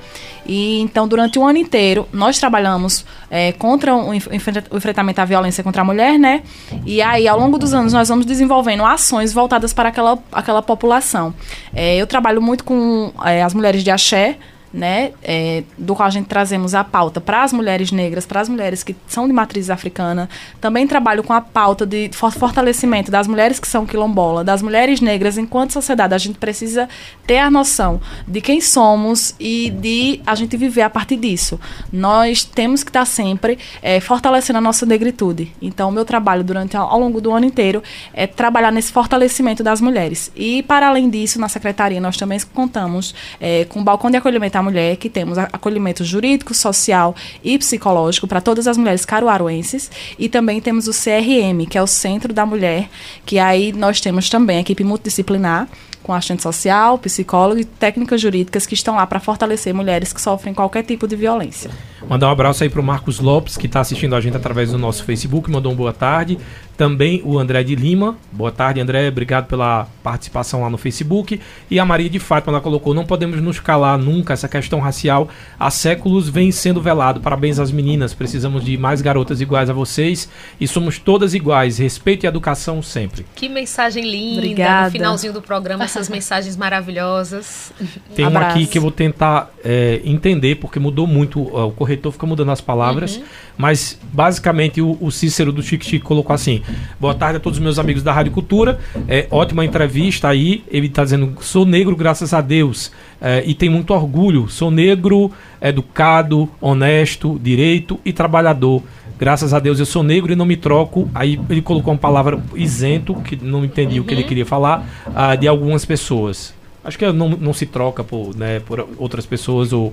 [0.50, 5.82] E então, durante o ano inteiro, nós trabalhamos é, contra o, enfrentamento à violência contra
[5.82, 6.42] a mulher, né?
[6.84, 11.32] E aí, ao longo dos anos, nós vamos desenvolvendo ações voltadas para aquela, aquela população.
[11.72, 14.38] É, eu trabalho muito com é, as mulheres de axé,
[14.72, 18.48] né, é, do qual a gente trazemos a pauta para as mulheres negras, para as
[18.48, 20.28] mulheres que são de matriz africana.
[20.60, 25.36] Também trabalho com a pauta de fortalecimento das mulheres que são quilombola, das mulheres negras.
[25.38, 26.88] Enquanto sociedade, a gente precisa
[27.26, 31.58] ter a noção de quem somos e de a gente viver a partir disso.
[31.92, 35.52] Nós temos que estar sempre é, fortalecendo a nossa negritude.
[35.60, 39.80] Então, o meu trabalho durante ao longo do ano inteiro é trabalhar nesse fortalecimento das
[39.80, 40.30] mulheres.
[40.36, 44.59] E, para além disso, na secretaria, nós também contamos é, com o balcão de acolhimento
[44.60, 49.90] à mulher, que temos acolhimento jurídico, social e psicológico para todas as mulheres caruaruenses.
[50.18, 52.88] E também temos o CRM, que é o Centro da Mulher,
[53.26, 55.68] que aí nós temos também a equipe multidisciplinar
[56.02, 60.54] com assistente social, psicólogo e técnicas jurídicas que estão lá para fortalecer mulheres que sofrem
[60.54, 61.70] qualquer tipo de violência.
[62.08, 64.78] Mandar um abraço aí para o Marcos Lopes, que está assistindo a gente através do
[64.78, 66.38] nosso Facebook, mandou um boa tarde.
[66.80, 68.16] Também o André de Lima.
[68.32, 69.06] Boa tarde, André.
[69.08, 71.38] Obrigado pela participação lá no Facebook.
[71.70, 74.32] E a Maria de Fátima, ela colocou: Não podemos nos calar nunca.
[74.32, 75.28] Essa questão racial
[75.58, 77.20] há séculos vem sendo velado.
[77.20, 78.14] Parabéns às meninas.
[78.14, 80.26] Precisamos de mais garotas iguais a vocês.
[80.58, 81.76] E somos todas iguais.
[81.76, 83.26] Respeito e educação sempre.
[83.34, 84.38] Que mensagem linda.
[84.38, 84.86] Obrigada.
[84.86, 87.72] No finalzinho do programa, essas mensagens maravilhosas.
[88.14, 91.40] Tem uma aqui que eu vou tentar é, entender, porque mudou muito.
[91.40, 93.16] O corretor fica mudando as palavras.
[93.16, 93.24] Uhum.
[93.58, 96.62] Mas, basicamente, o, o Cícero do Chique Chique colocou assim:
[96.98, 98.78] Boa tarde a todos os meus amigos da Rádio Cultura.
[99.08, 100.64] É, ótima entrevista aí.
[100.68, 102.92] Ele está dizendo: sou negro, graças a Deus.
[103.20, 104.48] É, e tem muito orgulho.
[104.48, 105.30] Sou negro,
[105.60, 108.82] educado, honesto, direito e trabalhador.
[109.20, 111.10] Graças a Deus eu sou negro e não me troco.
[111.14, 114.04] Aí ele colocou uma palavra isento, que não entendi uhum.
[114.04, 114.28] o que ele uhum.
[114.28, 116.54] queria falar, uh, de algumas pessoas.
[116.82, 119.92] Acho que não, não se troca por, né, por outras pessoas ou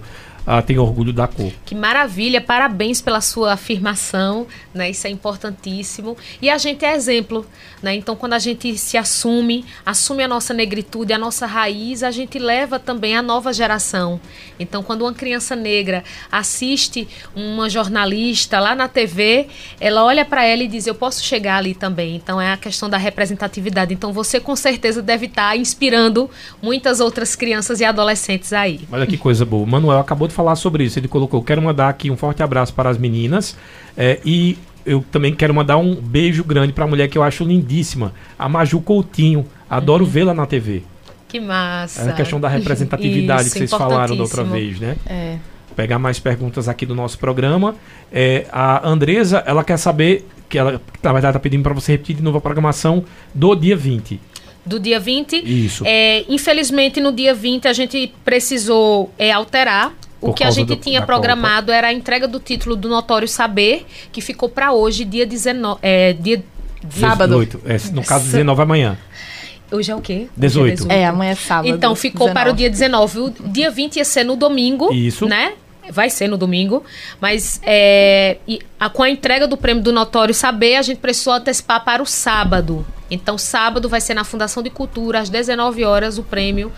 [0.49, 1.51] ah, tem orgulho da cor.
[1.65, 4.89] Que maravilha, parabéns pela sua afirmação, né?
[4.89, 6.15] Isso é importantíssimo.
[6.41, 7.45] E a gente é exemplo,
[7.83, 7.93] né?
[7.93, 12.39] Então, quando a gente se assume, assume a nossa negritude, a nossa raiz, a gente
[12.39, 14.21] leva também a nova geração.
[14.57, 19.47] Então, quando uma criança negra assiste uma jornalista lá na TV,
[19.81, 22.15] ela olha para ela e diz: Eu posso chegar ali também.
[22.15, 23.93] Então, é a questão da representatividade.
[23.93, 26.29] Então, você com certeza deve estar tá inspirando
[26.61, 28.87] muitas outras crianças e adolescentes aí.
[28.89, 29.63] Olha que coisa boa.
[29.63, 30.99] O Manuel acabou de falar sobre isso.
[30.99, 33.57] Ele colocou: Quero mandar aqui um forte abraço para as meninas.
[33.97, 37.43] É, e eu também quero mandar um beijo grande para a mulher que eu acho
[37.43, 39.45] lindíssima, a Maju Coutinho.
[39.69, 40.09] Adoro uhum.
[40.09, 40.83] vê-la na TV.
[41.27, 42.03] Que massa.
[42.03, 44.95] É a questão da representatividade Isso, que vocês falaram da outra vez, né?
[45.05, 45.38] É.
[45.75, 47.75] Pegar mais perguntas aqui do nosso programa.
[48.11, 52.15] É, a Andresa, ela quer saber, que ela, na verdade, está pedindo para você repetir
[52.15, 54.19] de novo a programação do dia 20
[54.67, 55.38] do dia 20.
[55.45, 55.83] Isso.
[55.85, 60.76] É, infelizmente, no dia 20, a gente precisou é, alterar o que a gente do,
[60.76, 61.78] tinha programado Copa.
[61.78, 65.80] era a entrega do título do Notório Saber, que ficou para hoje, dia 19.
[65.82, 66.43] É, dia
[66.89, 67.45] sábado.
[67.45, 68.97] 18, é, no caso, 19 amanhã.
[69.72, 70.28] Hoje é o quê?
[70.36, 70.68] 18.
[70.68, 70.91] É, 18.
[70.91, 71.68] é, amanhã é sábado.
[71.68, 72.34] Então ficou 19.
[72.34, 73.20] para o dia 19.
[73.20, 74.93] O dia 20 ia ser no domingo.
[74.93, 75.28] Isso.
[75.28, 75.53] Né?
[75.89, 76.84] Vai ser no domingo.
[77.20, 78.38] Mas é,
[78.80, 82.05] a, com a entrega do prêmio do Notório Saber, a gente precisou antecipar para o
[82.05, 82.86] sábado.
[83.09, 86.72] Então, sábado vai ser na Fundação de Cultura, às 19 horas, o prêmio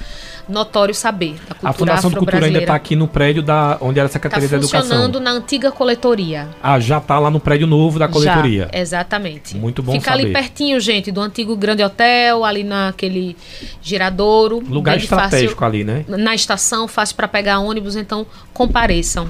[0.50, 4.00] notório saber da cultura A Fundação do Cultura ainda está aqui no prédio da onde
[4.00, 4.82] era a Secretaria tá da Educação.
[4.82, 6.50] funcionando na antiga coletoria.
[6.62, 8.70] Ah, já está lá no prédio novo da coletoria.
[8.74, 9.56] Já, exatamente.
[9.56, 10.24] Muito bom Fica saber.
[10.26, 13.36] ali pertinho, gente, do antigo Grande Hotel, ali naquele
[13.82, 14.60] giradouro.
[14.68, 16.06] Lugar estratégico fácil, ali, né?
[16.08, 19.28] Na estação, fácil para pegar ônibus, então compareçam.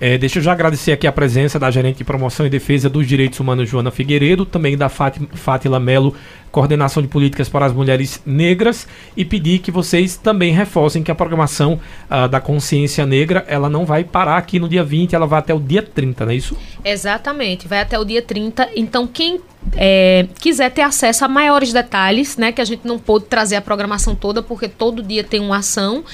[0.00, 3.06] É, deixa eu já agradecer aqui a presença da gerente de promoção e defesa dos
[3.06, 6.14] direitos humanos, Joana Figueiredo, também da Fátima, Melo,
[6.50, 8.86] coordenação de políticas para as mulheres negras,
[9.16, 11.80] e pedir que vocês também reforcem que a programação
[12.10, 15.54] ah, da consciência negra, ela não vai parar aqui no dia 20, ela vai até
[15.54, 16.56] o dia 30, não é isso?
[16.84, 18.70] Exatamente, vai até o dia 30.
[18.76, 19.40] Então, quem
[19.76, 23.62] é, quiser ter acesso a maiores detalhes, né, que a gente não pôde trazer a
[23.62, 26.04] programação toda, porque todo dia tem uma ação,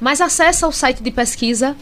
[0.00, 1.76] mas acessa o site de pesquisa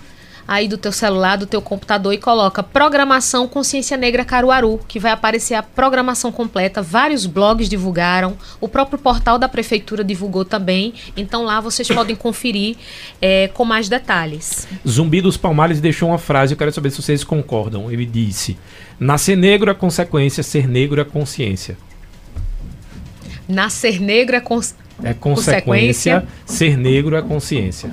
[0.51, 5.13] aí do teu celular, do teu computador e coloca Programação Consciência Negra Caruaru, que vai
[5.13, 6.83] aparecer a programação completa.
[6.83, 10.93] Vários blogs divulgaram, o próprio portal da prefeitura divulgou também.
[11.17, 12.77] Então lá vocês podem conferir
[13.23, 14.67] é, com mais detalhes.
[14.87, 17.89] Zumbi dos Palmares deixou uma frase, eu quero saber se vocês concordam.
[17.89, 18.59] Ele disse:
[18.99, 21.79] Nascer negro é consequência, ser negro é consciência.
[23.49, 27.93] Nascer negro é, cons É consequência, ser negro é consciência.